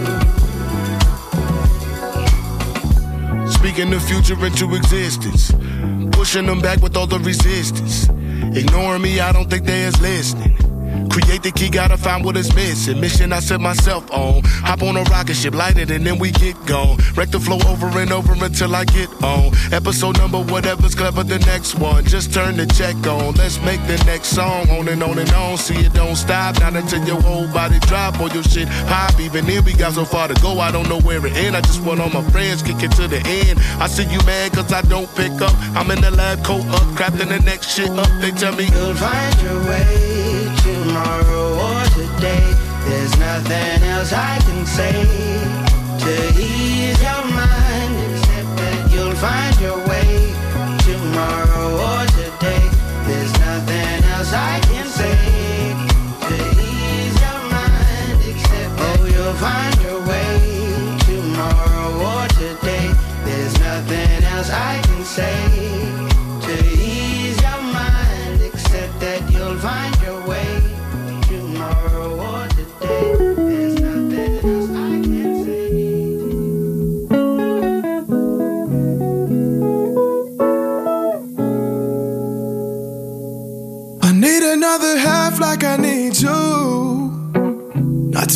Speaking 3.51 3.89
the 3.89 3.99
future 3.99 4.39
into 4.45 4.73
existence, 4.73 5.51
pushing 6.13 6.45
them 6.45 6.61
back 6.61 6.81
with 6.81 6.95
all 6.95 7.07
the 7.07 7.19
resistance. 7.19 8.07
Ignoring 8.57 9.01
me, 9.01 9.19
I 9.19 9.33
don't 9.33 9.49
think 9.49 9.65
they 9.65 9.81
is 9.81 9.99
listening. 9.99 10.68
Create 11.07 11.43
the 11.43 11.51
key, 11.51 11.69
gotta 11.69 11.97
find 11.97 12.23
what 12.23 12.35
is 12.37 12.53
missing. 12.55 12.99
Mission 12.99 13.31
I 13.33 13.39
set 13.39 13.61
myself 13.61 14.09
on. 14.11 14.41
Hop 14.67 14.83
on 14.83 14.97
a 14.97 15.03
rocket 15.03 15.35
ship, 15.35 15.55
light 15.55 15.77
it, 15.77 15.91
and 15.91 16.05
then 16.05 16.19
we 16.19 16.31
get 16.31 16.55
gone. 16.65 16.97
Wreck 17.15 17.29
the 17.29 17.39
flow 17.39 17.59
over 17.67 17.87
and 17.99 18.11
over 18.11 18.33
until 18.33 18.75
I 18.75 18.85
get 18.85 19.09
on. 19.23 19.51
Episode 19.71 20.17
number, 20.17 20.39
whatever's 20.39 20.95
clever, 20.95 21.23
the 21.23 21.39
next 21.39 21.75
one. 21.75 22.03
Just 22.05 22.33
turn 22.33 22.57
the 22.57 22.65
check 22.65 22.95
on. 23.07 23.33
Let's 23.35 23.59
make 23.61 23.81
the 23.87 24.01
next 24.05 24.29
song. 24.29 24.69
On 24.69 24.87
and 24.87 25.01
on 25.01 25.17
and 25.17 25.31
on. 25.33 25.57
See 25.57 25.75
it 25.75 25.93
don't 25.93 26.15
stop. 26.15 26.59
Not 26.59 26.75
until 26.75 27.03
your 27.05 27.21
whole 27.21 27.47
body 27.47 27.79
drop 27.79 28.19
or 28.19 28.29
your 28.29 28.43
shit 28.43 28.67
pop. 28.87 29.19
Even 29.19 29.45
then, 29.45 29.63
we 29.63 29.73
got 29.73 29.93
so 29.93 30.05
far 30.05 30.27
to 30.27 30.35
go. 30.41 30.59
I 30.59 30.71
don't 30.71 30.89
know 30.89 30.99
where 31.01 31.25
it 31.25 31.33
end. 31.33 31.55
I 31.55 31.61
just 31.61 31.81
want 31.81 31.99
all 31.99 32.09
my 32.09 32.23
friends 32.31 32.61
kick 32.61 32.81
it 32.83 32.91
to 32.93 33.07
the 33.07 33.21
end. 33.25 33.59
I 33.79 33.87
see 33.87 34.03
you 34.03 34.19
mad 34.25 34.53
cause 34.53 34.71
I 34.71 34.81
don't 34.81 35.13
pick 35.15 35.31
up. 35.41 35.53
I'm 35.75 35.89
in 35.91 36.01
the 36.01 36.11
lab, 36.11 36.43
coat 36.43 36.65
up, 36.67 36.87
crafting 36.97 37.29
the 37.29 37.39
next 37.39 37.69
shit 37.75 37.89
up. 37.89 38.09
They 38.21 38.31
tell 38.31 38.55
me 38.55 38.65
you'll 38.65 38.95
find 38.95 39.41
your 39.41 39.59
way 39.65 40.08
nothing 43.41 43.83
else 43.83 44.11
I 44.11 44.37
can 44.39 44.65
say 44.65 44.91
to 46.03 46.41
ease 46.41 47.01
your 47.01 47.25
mind 47.33 47.95
except 48.11 48.57
that 48.57 48.91
you'll 48.91 49.15
find 49.15 49.59
your 49.61 49.77
way 49.87 49.88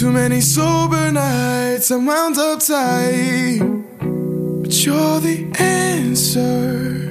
too 0.03 0.11
many 0.11 0.41
sober 0.41 1.09
nights, 1.13 1.89
I'm 1.89 2.05
wound 2.05 2.37
up 2.37 2.59
tight. 2.59 3.59
But 4.61 4.85
you're 4.85 5.21
the 5.21 5.49
answer. 5.57 7.09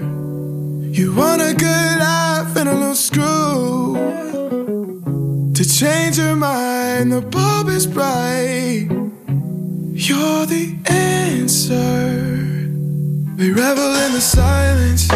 You 0.98 1.14
want 1.14 1.40
a 1.40 1.54
good 1.54 1.98
life 1.98 2.54
and 2.54 2.68
a 2.68 2.74
little 2.74 2.94
screw. 2.94 3.94
To 5.54 5.64
change 5.64 6.18
your 6.18 6.36
mind, 6.36 7.14
the 7.14 7.22
bulb 7.22 7.68
is 7.68 7.86
bright. 7.86 8.88
You're 10.08 10.44
the 10.44 10.76
answer. 10.84 12.68
We 13.38 13.52
revel 13.52 13.90
in 14.04 14.12
the 14.12 14.20
silence 14.20 15.10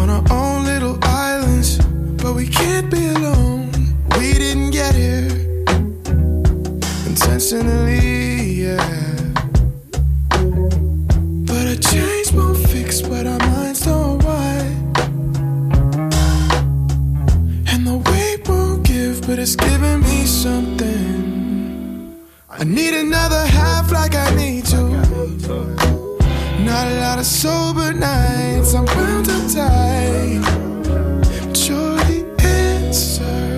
on 0.00 0.10
our 0.10 0.24
own 0.32 0.64
little 0.64 0.98
islands, 1.02 1.78
but 2.20 2.34
we 2.34 2.48
can't 2.48 2.90
be 2.90 3.06
alone. 3.06 3.70
We 4.18 4.32
didn't 4.32 4.72
get 4.72 4.96
here 4.96 5.39
yeah. 7.38 8.76
But 11.46 11.66
a 11.66 11.78
change 11.80 12.32
won't 12.32 12.58
fix 12.68 13.02
what 13.02 13.26
our 13.26 13.38
minds 13.38 13.84
don't 13.84 14.22
want. 14.24 14.98
And 17.72 17.86
the 17.86 17.98
weight 18.10 18.48
won't 18.48 18.84
give, 18.84 19.26
but 19.26 19.38
it's 19.38 19.54
giving 19.56 20.00
me 20.00 20.26
something. 20.26 22.18
I 22.48 22.64
need 22.64 22.94
another 22.94 23.46
half 23.46 23.92
like 23.92 24.14
I 24.14 24.34
need 24.34 24.68
you. 24.68 24.88
Not 26.64 26.88
a 26.88 27.00
lot 27.00 27.18
of 27.18 27.26
sober 27.26 27.92
nights, 27.92 28.74
I'm 28.74 28.84
wound 28.86 29.28
up 29.28 29.50
tight. 29.52 30.42
You're 31.54 31.96
the 32.10 32.24
answer. 32.40 33.49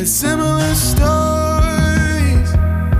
Had 0.00 0.08
similar 0.08 0.74
stories 0.74 2.50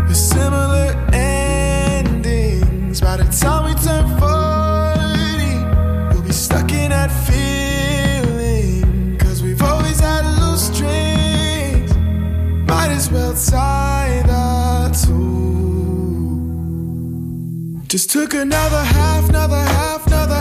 with 0.06 0.18
similar 0.18 0.94
endings. 1.14 3.01
By 3.01 3.16
the 3.16 3.24
time 3.24 3.64
we 3.64 3.72
turn 3.81 4.06
40, 4.20 6.12
we'll 6.12 6.22
be 6.22 6.32
stuck 6.32 6.70
in 6.72 6.90
that 6.90 7.10
feeling. 7.27 9.16
Cause 9.16 9.43
we've 9.43 9.62
always 9.62 9.98
had 9.98 10.27
loose 10.43 10.66
strings. 10.66 11.97
Might 12.68 12.90
as 12.90 13.10
well 13.10 13.32
tie 13.32 14.22
the 14.27 14.90
two. 15.06 15.40
Just 17.89 18.10
took 18.10 18.35
another 18.35 18.85
half, 18.85 19.27
another 19.31 19.56
half, 19.56 20.06
another 20.06 20.39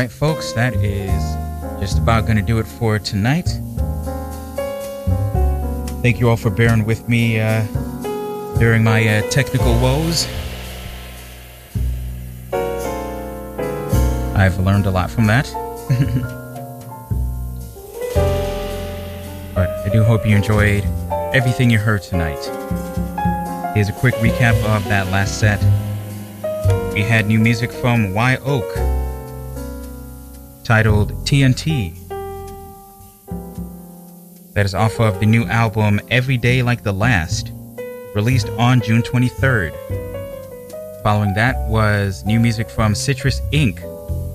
right, 0.00 0.10
folks, 0.10 0.54
that 0.54 0.74
is 0.76 1.22
just 1.78 1.98
about 1.98 2.24
going 2.24 2.36
to 2.36 2.42
do 2.42 2.58
it 2.58 2.66
for 2.66 2.98
tonight. 2.98 3.46
Thank 6.00 6.18
you 6.18 6.30
all 6.30 6.38
for 6.38 6.48
bearing 6.48 6.86
with 6.86 7.06
me 7.06 7.38
uh, 7.38 7.66
during 8.58 8.82
my 8.82 9.06
uh, 9.06 9.20
technical 9.28 9.78
woes. 9.78 10.26
I've 14.34 14.58
learned 14.60 14.86
a 14.86 14.90
lot 14.90 15.10
from 15.10 15.26
that. 15.26 15.44
but 19.54 19.68
I 19.68 19.88
do 19.92 20.02
hope 20.02 20.26
you 20.26 20.34
enjoyed 20.34 20.82
everything 21.34 21.68
you 21.68 21.76
heard 21.76 22.00
tonight. 22.00 22.42
Here's 23.74 23.90
a 23.90 23.96
quick 24.00 24.14
recap 24.14 24.54
of 24.64 24.82
that 24.84 25.08
last 25.08 25.38
set. 25.38 25.60
We 26.94 27.02
had 27.02 27.26
new 27.26 27.38
music 27.38 27.70
from 27.70 28.14
Wye 28.14 28.38
Oak 28.38 28.89
titled 30.70 31.10
TNT. 31.26 31.92
That 34.54 34.64
is 34.64 34.72
off 34.72 35.00
of 35.00 35.18
the 35.18 35.26
new 35.26 35.44
album 35.46 36.00
Every 36.12 36.36
Day 36.36 36.62
Like 36.62 36.84
the 36.84 36.92
Last, 36.92 37.50
released 38.14 38.48
on 38.50 38.80
June 38.80 39.02
23rd. 39.02 39.72
Following 41.02 41.34
that 41.34 41.56
was 41.68 42.24
new 42.24 42.38
music 42.38 42.70
from 42.70 42.92
Citris 42.92 43.40
iNK 43.50 43.82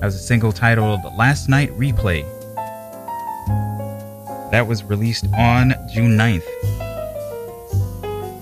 Was 0.01 0.13
a 0.15 0.19
single 0.19 0.51
titled 0.51 0.99
Last 1.17 1.47
Night 1.47 1.71
Replay. 1.71 2.23
That 4.51 4.67
was 4.67 4.83
released 4.83 5.27
on 5.37 5.73
June 5.93 6.17
9th. 6.17 6.43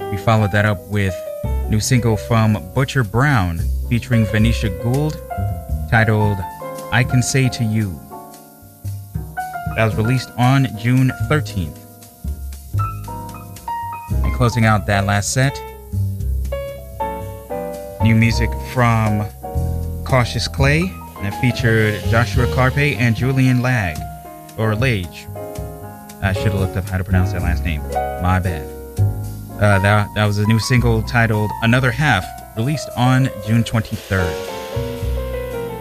We 0.10 0.18
followed 0.18 0.52
that 0.53 0.65
up 0.65 0.80
with 0.88 1.14
new 1.70 1.80
single 1.80 2.18
from 2.18 2.57
Butcher 2.74 3.03
Brown 3.03 3.60
featuring 3.88 4.26
Vanisha 4.26 4.82
Gould 4.82 5.22
titled 5.91 6.40
I 6.94 7.03
Can 7.03 7.24
Say 7.24 7.49
to 7.49 7.64
You. 7.64 7.99
That 9.76 9.86
was 9.86 9.95
released 9.95 10.30
on 10.38 10.68
June 10.78 11.11
13th. 11.28 11.76
And 14.24 14.34
closing 14.36 14.65
out 14.65 14.86
that 14.86 15.07
last 15.07 15.34
set, 15.34 15.60
new 18.03 18.14
music 18.14 18.52
from 18.72 19.26
Cautious 20.06 20.48
Clay 20.48 20.84
it 21.24 21.34
featured 21.41 21.99
Joshua 22.11 22.45
Karpeh 22.48 22.95
and 22.98 23.15
Julian 23.15 23.64
Lag, 23.64 23.98
or 24.60 24.76
Lage. 24.76 25.26
I 26.22 26.32
should 26.34 26.52
have 26.52 26.60
looked 26.60 26.78
up 26.78 26.88
how 26.88 26.99
to 26.99 27.03
pronounce 27.03 27.32
that 27.32 27.41
last 27.41 27.65
name. 27.65 27.82
My 28.22 28.40
bad. 28.40 28.70
Uh, 29.53 29.80
that, 29.80 30.10
that 30.14 30.26
was 30.28 30.38
a 30.38 30.45
new 30.45 30.60
single 30.60 31.02
titled 31.02 31.49
Another 31.64 31.90
Half, 31.90 32.24
released 32.56 32.90
on 32.95 33.30
June 33.48 33.64
23rd. 33.64 34.52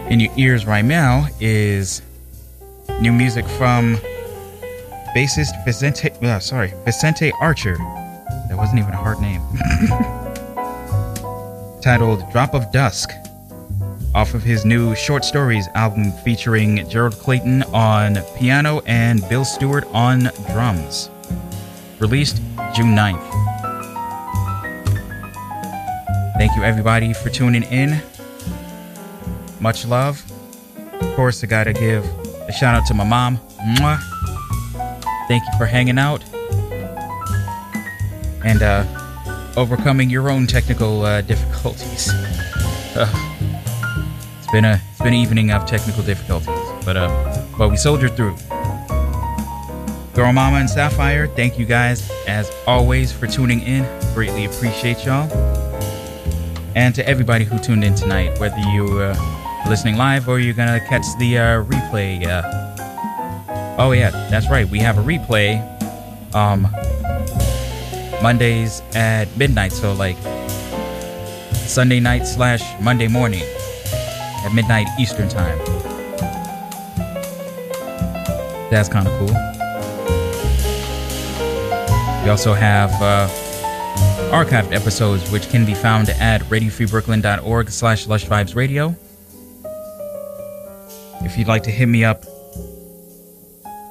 In 0.09 0.19
your 0.19 0.31
ears 0.37 0.65
right 0.65 0.83
now 0.83 1.27
is 1.39 2.01
new 2.99 3.11
music 3.11 3.45
from 3.47 3.97
bassist 5.15 5.63
Vicente, 5.65 6.11
uh, 6.21 6.39
sorry, 6.39 6.73
Vicente 6.83 7.31
Archer. 7.39 7.77
That 8.49 8.57
wasn't 8.57 8.79
even 8.79 8.93
a 8.93 8.97
hard 8.97 9.19
name. 9.21 9.41
Titled 11.81 12.29
Drop 12.31 12.53
of 12.53 12.71
Dusk, 12.71 13.11
off 14.13 14.33
of 14.33 14.43
his 14.43 14.65
new 14.65 14.93
short 14.93 15.23
stories 15.25 15.67
album 15.73 16.11
featuring 16.23 16.87
Gerald 16.89 17.13
Clayton 17.13 17.63
on 17.73 18.17
piano 18.37 18.81
and 18.85 19.27
Bill 19.29 19.45
Stewart 19.45 19.85
on 19.93 20.29
drums. 20.51 21.09
Released 21.99 22.37
June 22.75 22.93
9th. 22.95 23.23
Thank 26.37 26.55
you 26.55 26.63
everybody 26.63 27.13
for 27.13 27.29
tuning 27.29 27.63
in. 27.63 28.01
Much 29.63 29.85
love. 29.85 30.21
Of 30.99 31.15
course, 31.15 31.41
I 31.41 31.47
gotta 31.47 31.71
give 31.71 32.03
a 32.49 32.51
shout 32.51 32.75
out 32.75 32.85
to 32.87 32.93
my 32.93 33.05
mom. 33.05 33.37
Mwah. 33.77 33.97
Thank 35.29 35.41
you 35.45 35.57
for 35.57 35.65
hanging 35.65 35.97
out 35.97 36.21
and 38.43 38.61
uh, 38.61 38.83
overcoming 39.55 40.09
your 40.09 40.29
own 40.29 40.47
technical 40.47 41.03
uh, 41.03 41.21
difficulties. 41.21 42.11
It's 44.37 44.51
been 44.51 44.65
a 44.65 44.81
it's 44.91 44.99
been 44.99 45.07
an 45.07 45.13
evening 45.13 45.51
of 45.51 45.65
technical 45.65 46.03
difficulties, 46.03 46.85
but 46.85 46.97
uh, 46.97 47.47
but 47.57 47.69
we 47.69 47.77
soldiered 47.77 48.17
through. 48.17 48.35
Girl 50.13 50.33
Mama 50.33 50.57
and 50.57 50.69
Sapphire, 50.69 51.27
thank 51.27 51.57
you 51.57 51.65
guys 51.65 52.11
as 52.27 52.51
always 52.67 53.13
for 53.13 53.27
tuning 53.27 53.61
in. 53.61 53.83
Greatly 54.13 54.43
appreciate 54.43 55.05
y'all. 55.05 55.31
And 56.75 56.93
to 56.95 57.07
everybody 57.07 57.45
who 57.45 57.57
tuned 57.57 57.83
in 57.83 57.95
tonight, 57.95 58.37
whether 58.39 58.59
you 58.59 58.99
uh, 58.99 59.42
listening 59.67 59.95
live 59.97 60.27
or 60.27 60.39
you're 60.39 60.53
gonna 60.53 60.79
catch 60.79 61.05
the 61.19 61.37
uh, 61.37 61.63
replay. 61.63 62.25
Uh, 62.25 63.75
oh 63.79 63.91
yeah, 63.91 64.09
that's 64.29 64.49
right. 64.49 64.67
We 64.67 64.79
have 64.79 64.97
a 64.97 65.01
replay. 65.01 65.61
Um, 66.35 66.67
Mondays 68.21 68.81
at 68.95 69.25
midnight, 69.37 69.73
so 69.73 69.93
like 69.93 70.17
Sunday 71.53 71.99
night 71.99 72.25
slash 72.25 72.61
Monday 72.81 73.07
morning 73.07 73.43
at 74.45 74.53
midnight 74.53 74.87
Eastern 74.99 75.27
time. 75.27 75.57
That's 78.69 78.89
kind 78.89 79.07
of 79.07 79.13
cool. 79.19 79.53
We 82.23 82.29
also 82.29 82.53
have 82.53 82.91
uh, 83.01 83.27
archived 84.31 84.73
episodes, 84.73 85.29
which 85.29 85.49
can 85.49 85.65
be 85.65 85.73
found 85.73 86.09
at 86.09 86.41
radiofreebrooklyn.org 86.43 87.69
slash 87.69 88.07
lushvibesradio. 88.07 88.95
If 91.23 91.37
you'd 91.37 91.47
like 91.47 91.63
to 91.63 91.71
hit 91.71 91.87
me 91.87 92.03
up 92.03 92.25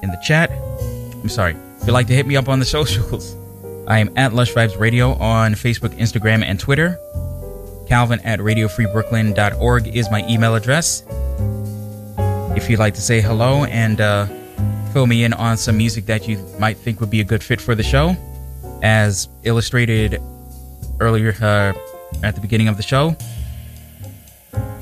in 0.01 0.09
the 0.09 0.19
chat, 0.23 0.51
I'm 0.51 1.29
sorry, 1.29 1.55
if 1.79 1.87
you'd 1.87 1.93
like 1.93 2.07
to 2.07 2.13
hit 2.13 2.27
me 2.27 2.35
up 2.35 2.47
on 2.47 2.59
the 2.59 2.65
socials, 2.77 3.35
I 3.87 3.99
am 3.99 4.11
at 4.15 4.33
Lush 4.33 4.53
Vibes 4.53 4.79
Radio 4.79 5.13
on 5.13 5.53
Facebook, 5.53 5.97
Instagram, 5.97 6.43
and 6.43 6.59
Twitter. 6.59 6.97
Calvin 7.87 8.19
at 8.21 8.39
radiofreebrooklyn.org 8.39 9.87
is 9.87 10.09
my 10.09 10.25
email 10.29 10.55
address. 10.55 11.03
If 12.55 12.69
you'd 12.69 12.79
like 12.79 12.93
to 12.93 13.01
say 13.01 13.19
hello 13.19 13.65
and 13.65 13.99
uh, 13.99 14.27
fill 14.93 15.07
me 15.07 15.23
in 15.23 15.33
on 15.33 15.57
some 15.57 15.75
music 15.75 16.05
that 16.05 16.27
you 16.27 16.37
might 16.59 16.77
think 16.77 16.99
would 17.01 17.09
be 17.09 17.19
a 17.19 17.25
good 17.25 17.43
fit 17.43 17.59
for 17.59 17.75
the 17.75 17.83
show, 17.83 18.15
as 18.83 19.27
illustrated 19.43 20.21
earlier 20.99 21.35
uh, 21.41 21.73
at 22.23 22.35
the 22.35 22.41
beginning 22.41 22.67
of 22.67 22.77
the 22.77 22.83
show, 22.83 23.15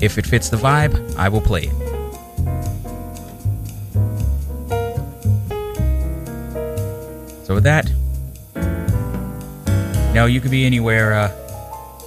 if 0.00 0.18
it 0.18 0.26
fits 0.26 0.48
the 0.48 0.56
vibe, 0.56 1.16
I 1.16 1.28
will 1.28 1.40
play 1.40 1.64
it. 1.64 1.91
So 7.52 7.56
with 7.56 7.64
that, 7.64 7.84
now 10.14 10.24
you 10.24 10.40
could 10.40 10.50
be 10.50 10.64
anywhere. 10.64 11.12
Uh, 11.12 11.30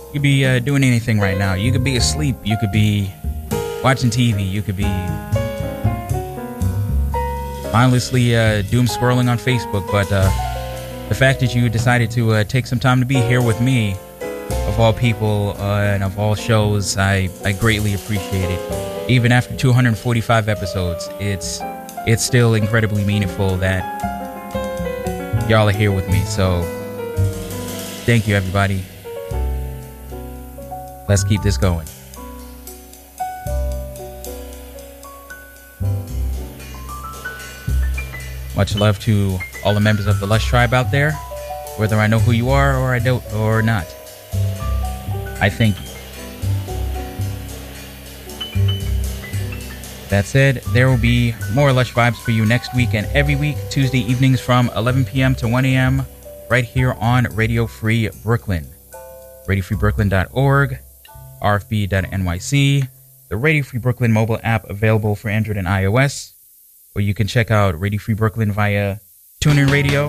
you 0.07 0.13
could 0.13 0.21
be 0.23 0.43
uh, 0.43 0.57
doing 0.57 0.83
anything 0.83 1.19
right 1.19 1.37
now. 1.37 1.53
You 1.53 1.71
could 1.71 1.83
be 1.83 1.97
asleep. 1.97 2.35
You 2.43 2.57
could 2.57 2.71
be 2.71 3.13
watching 3.83 4.09
TV. 4.09 4.49
You 4.49 4.63
could 4.63 4.75
be 4.75 4.89
mindlessly 7.71 8.35
uh, 8.35 8.63
doom 8.71 8.87
scrolling 8.87 9.29
on 9.29 9.37
Facebook. 9.37 9.85
But 9.91 10.11
uh, 10.11 10.23
the 11.09 11.15
fact 11.15 11.41
that 11.41 11.53
you 11.53 11.69
decided 11.69 12.09
to 12.11 12.31
uh, 12.31 12.43
take 12.43 12.65
some 12.65 12.79
time 12.79 12.99
to 12.99 13.05
be 13.05 13.21
here 13.21 13.43
with 13.43 13.61
me, 13.61 13.95
of 14.49 14.79
all 14.79 14.93
people 14.93 15.55
uh, 15.59 15.81
and 15.81 16.03
of 16.03 16.17
all 16.17 16.33
shows, 16.33 16.97
I, 16.97 17.29
I 17.43 17.51
greatly 17.51 17.93
appreciate 17.93 18.49
it. 18.49 19.11
Even 19.11 19.31
after 19.31 19.55
245 19.55 20.49
episodes, 20.49 21.07
it's 21.19 21.59
it's 22.07 22.23
still 22.25 22.55
incredibly 22.55 23.05
meaningful 23.05 23.57
that 23.57 24.24
y'all 25.47 25.69
are 25.69 25.71
here 25.71 25.91
with 25.91 26.09
me. 26.09 26.21
So 26.23 26.63
thank 28.05 28.27
you, 28.27 28.35
everybody. 28.35 28.83
Let's 31.07 31.23
keep 31.23 31.41
this 31.43 31.57
going. 31.57 31.87
Much 38.55 38.75
love 38.75 38.97
to 38.99 39.37
all 39.63 39.73
the 39.73 39.81
members 39.81 40.07
of 40.07 40.19
the 40.19 40.25
Lush 40.25 40.45
Tribe 40.45 40.73
out 40.73 40.89
there, 40.89 41.11
whether 41.77 41.97
I 41.97 42.07
know 42.07 42.19
who 42.19 42.31
you 42.31 42.49
are 42.49 42.77
or 42.79 42.95
I 42.95 42.99
don't 42.99 43.23
or 43.33 43.61
not. 43.61 43.85
I 45.41 45.49
thank 45.49 45.77
you. 45.79 45.84
That 50.09 50.25
said, 50.25 50.57
there 50.69 50.87
will 50.87 50.97
be 50.97 51.33
more 51.53 51.73
Lush 51.73 51.93
Vibes 51.93 52.17
for 52.17 52.31
you 52.31 52.45
next 52.45 52.75
week 52.75 52.93
and 52.93 53.07
every 53.07 53.35
week, 53.35 53.57
Tuesday 53.69 53.99
evenings 53.99 54.39
from 54.39 54.69
11 54.75 55.05
p.m. 55.05 55.33
to 55.35 55.47
1 55.47 55.65
a.m. 55.65 56.05
right 56.49 56.63
here 56.63 56.93
on 56.99 57.25
Radio 57.35 57.65
Free 57.65 58.09
Brooklyn. 58.23 58.67
RadioFreeBrooklyn.org, 59.47 60.79
RFB.NYC, 61.41 62.87
the 63.29 63.37
Radio 63.37 63.63
Free 63.63 63.79
Brooklyn 63.79 64.11
mobile 64.11 64.39
app 64.43 64.69
available 64.69 65.15
for 65.15 65.29
Android 65.29 65.57
and 65.57 65.67
iOS, 65.67 66.33
or 66.95 67.01
you 67.01 67.13
can 67.13 67.27
check 67.27 67.51
out 67.51 67.79
Radio 67.79 67.99
Free 67.99 68.13
Brooklyn 68.13 68.51
via 68.51 68.99
TuneIn 69.41 69.71
Radio, 69.71 70.07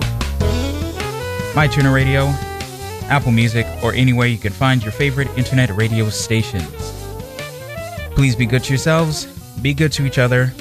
MyTuner 1.53 1.93
Radio, 1.93 2.27
Apple 3.09 3.31
Music, 3.31 3.65
or 3.83 3.93
anywhere 3.93 4.27
you 4.27 4.37
can 4.37 4.53
find 4.53 4.83
your 4.83 4.91
favorite 4.91 5.27
internet 5.37 5.69
radio 5.71 6.09
stations. 6.09 6.69
Please 8.11 8.35
be 8.35 8.45
good 8.45 8.63
to 8.63 8.69
yourselves, 8.69 9.25
be 9.61 9.73
good 9.73 9.91
to 9.93 10.05
each 10.05 10.17
other, 10.17 10.53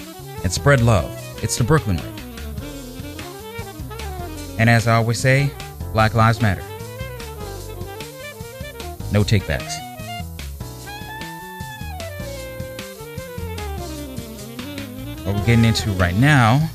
and 0.42 0.52
spread 0.52 0.80
love. 0.80 1.10
It's 1.42 1.56
the 1.56 1.64
Brooklyn 1.64 1.96
way. 1.96 2.12
And 4.58 4.70
as 4.70 4.86
I 4.86 4.96
always 4.96 5.18
say, 5.18 5.50
Black 5.92 6.14
Lives 6.14 6.40
Matter. 6.40 6.62
No 9.12 9.22
takebacks. 9.22 9.82
What 15.24 15.34
we're 15.34 15.44
getting 15.44 15.64
into 15.64 15.90
right 15.92 16.14
now 16.14 16.70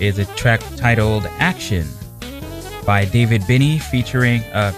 is 0.00 0.18
a 0.18 0.24
track 0.36 0.60
titled 0.76 1.26
Action 1.38 1.86
by 2.84 3.04
David 3.04 3.46
Binney 3.46 3.78
featuring 3.78 4.42
uh, 4.52 4.72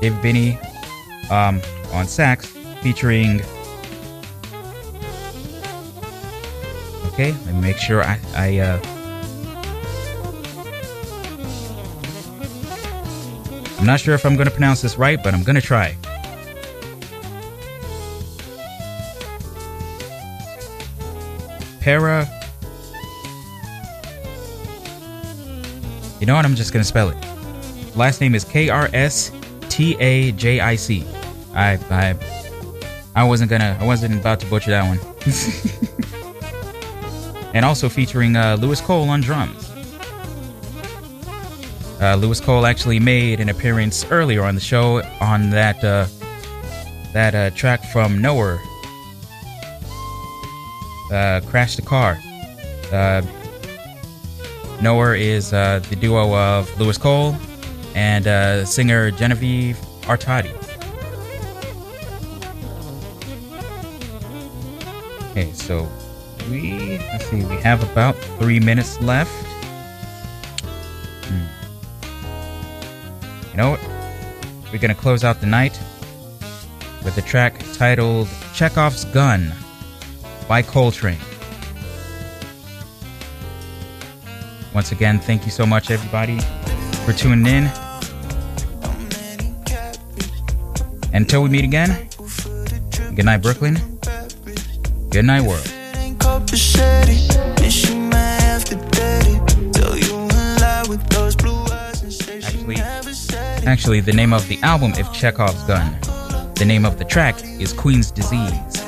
David 0.00 0.20
Binney 0.22 0.58
um, 1.30 1.60
on 1.92 2.06
sax 2.06 2.46
featuring 2.82 3.40
Okay, 7.20 7.32
me 7.52 7.60
make 7.60 7.76
sure 7.76 8.02
I, 8.02 8.18
I 8.34 8.58
uh, 8.60 8.80
I'm 13.78 13.84
not 13.84 14.00
sure 14.00 14.14
if 14.14 14.24
I'm 14.24 14.36
going 14.36 14.48
to 14.48 14.50
pronounce 14.50 14.80
this 14.80 14.96
right, 14.96 15.22
but 15.22 15.34
I'm 15.34 15.42
going 15.42 15.56
to 15.56 15.60
try. 15.60 15.94
Para. 21.82 22.26
You 26.20 26.26
know 26.26 26.34
what? 26.36 26.46
I'm 26.46 26.54
just 26.54 26.72
going 26.72 26.80
to 26.80 26.88
spell 26.88 27.10
it. 27.10 27.16
Last 27.94 28.22
name 28.22 28.34
is 28.34 28.44
K 28.44 28.70
R 28.70 28.88
S 28.94 29.30
T 29.68 29.94
A 30.00 30.32
J 30.32 30.60
I 30.60 30.74
C. 30.74 31.06
I 31.52 31.72
I 31.90 32.14
I 33.14 33.24
wasn't 33.24 33.50
gonna 33.50 33.76
I 33.78 33.84
wasn't 33.84 34.18
about 34.18 34.40
to 34.40 34.46
butcher 34.46 34.70
that 34.70 34.88
one. 34.88 35.86
and 37.54 37.64
also 37.64 37.88
featuring 37.88 38.36
uh, 38.36 38.56
Louis 38.60 38.80
Cole 38.80 39.08
on 39.08 39.20
drums. 39.20 39.70
Uh, 42.00 42.16
Louis 42.16 42.40
Cole 42.40 42.64
actually 42.64 42.98
made 42.98 43.40
an 43.40 43.50
appearance 43.50 44.06
earlier 44.10 44.42
on 44.42 44.54
the 44.54 44.60
show 44.60 45.02
on 45.20 45.50
that 45.50 45.84
uh, 45.84 46.06
that 47.12 47.34
uh, 47.34 47.50
track 47.50 47.84
from 47.92 48.22
Knower, 48.22 48.58
uh, 51.12 51.40
"Crash 51.46 51.76
the 51.76 51.82
Car." 51.82 52.18
Uh, 52.90 53.20
Knower 54.80 55.14
is 55.14 55.52
uh, 55.52 55.80
the 55.90 55.96
duo 55.96 56.34
of 56.34 56.80
Louis 56.80 56.96
Cole 56.96 57.36
and 57.94 58.66
singer 58.66 59.10
Genevieve 59.10 59.76
Artadi. 60.02 60.56
Okay, 65.32 65.52
so 65.52 65.86
we 66.50 66.98
let's 67.12 67.24
see, 67.26 67.44
we 67.44 67.56
have 67.56 67.82
about 67.92 68.16
three 68.38 68.60
minutes 68.60 69.00
left. 69.00 69.30
Hmm. 71.26 71.46
You 73.50 73.56
know 73.56 73.70
what? 73.70 73.80
We're 74.72 74.78
gonna 74.78 74.94
close 74.94 75.24
out 75.24 75.40
the 75.40 75.46
night 75.46 75.78
with 77.04 77.16
a 77.16 77.22
track 77.22 77.62
titled 77.74 78.28
Chekhov's 78.54 79.04
Gun 79.06 79.52
by 80.48 80.62
Col3trane. 80.62 81.18
Once 84.74 84.92
again, 84.92 85.18
thank 85.18 85.44
you 85.44 85.50
so 85.50 85.66
much, 85.66 85.90
everybody, 85.90 86.38
for 87.04 87.12
tuning 87.12 87.46
in. 87.46 87.70
Until 91.12 91.42
we 91.42 91.48
meet 91.48 91.64
again, 91.64 92.08
good 93.16 93.24
night, 93.24 93.42
Brooklyn. 93.42 93.78
Good 95.10 95.24
night, 95.24 95.42
world. 95.42 95.69
Actually, 96.52 97.30
actually, 103.68 104.00
the 104.00 104.12
name 104.12 104.32
of 104.32 104.48
the 104.48 104.58
album 104.64 104.90
is 104.94 105.08
Chekhov's 105.10 105.62
Gun. 105.62 105.96
The 106.56 106.64
name 106.66 106.84
of 106.84 106.98
the 106.98 107.04
track 107.04 107.40
is 107.60 107.72
Queen's 107.72 108.10
Disease. 108.10 108.82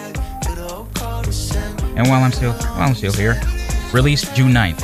And 1.94 2.09
while 2.09 2.24
I'm 2.24 2.32
still 2.32 2.52
while 2.52 2.89
I'm 2.89 2.97
still 2.97 3.12
here, 3.12 3.40
released 3.93 4.34
June 4.34 4.52
9th. 4.52 4.80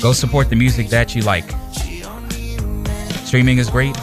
Go 0.00 0.14
support 0.14 0.48
the 0.48 0.56
music 0.56 0.88
that 0.88 1.14
you 1.14 1.20
like. 1.20 1.50
Streaming 3.26 3.58
is 3.58 3.68
great. 3.68 3.94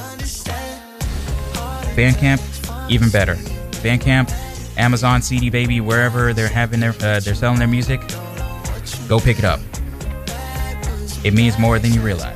Bandcamp, 1.96 2.92
even 2.92 3.10
better. 3.10 3.34
Bandcamp, 3.82 4.30
Amazon, 4.82 5.22
CD 5.22 5.52
Baby, 5.52 5.80
wherever 5.80 6.34
they're 6.34 6.48
having 6.48 6.80
their 6.80 6.96
uh, 7.02 7.20
they're 7.20 7.36
selling 7.36 7.60
their 7.60 7.68
music, 7.68 8.02
go 9.08 9.20
pick 9.20 9.38
it 9.38 9.46
up. 9.46 9.60
It 11.24 11.36
means 11.36 11.60
more 11.60 11.78
than 11.78 11.94
you 11.94 12.02
realize. 12.02 12.36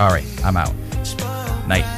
All 0.00 0.08
right, 0.08 0.24
I'm 0.42 0.56
out. 0.56 0.74
Night. 1.68 1.95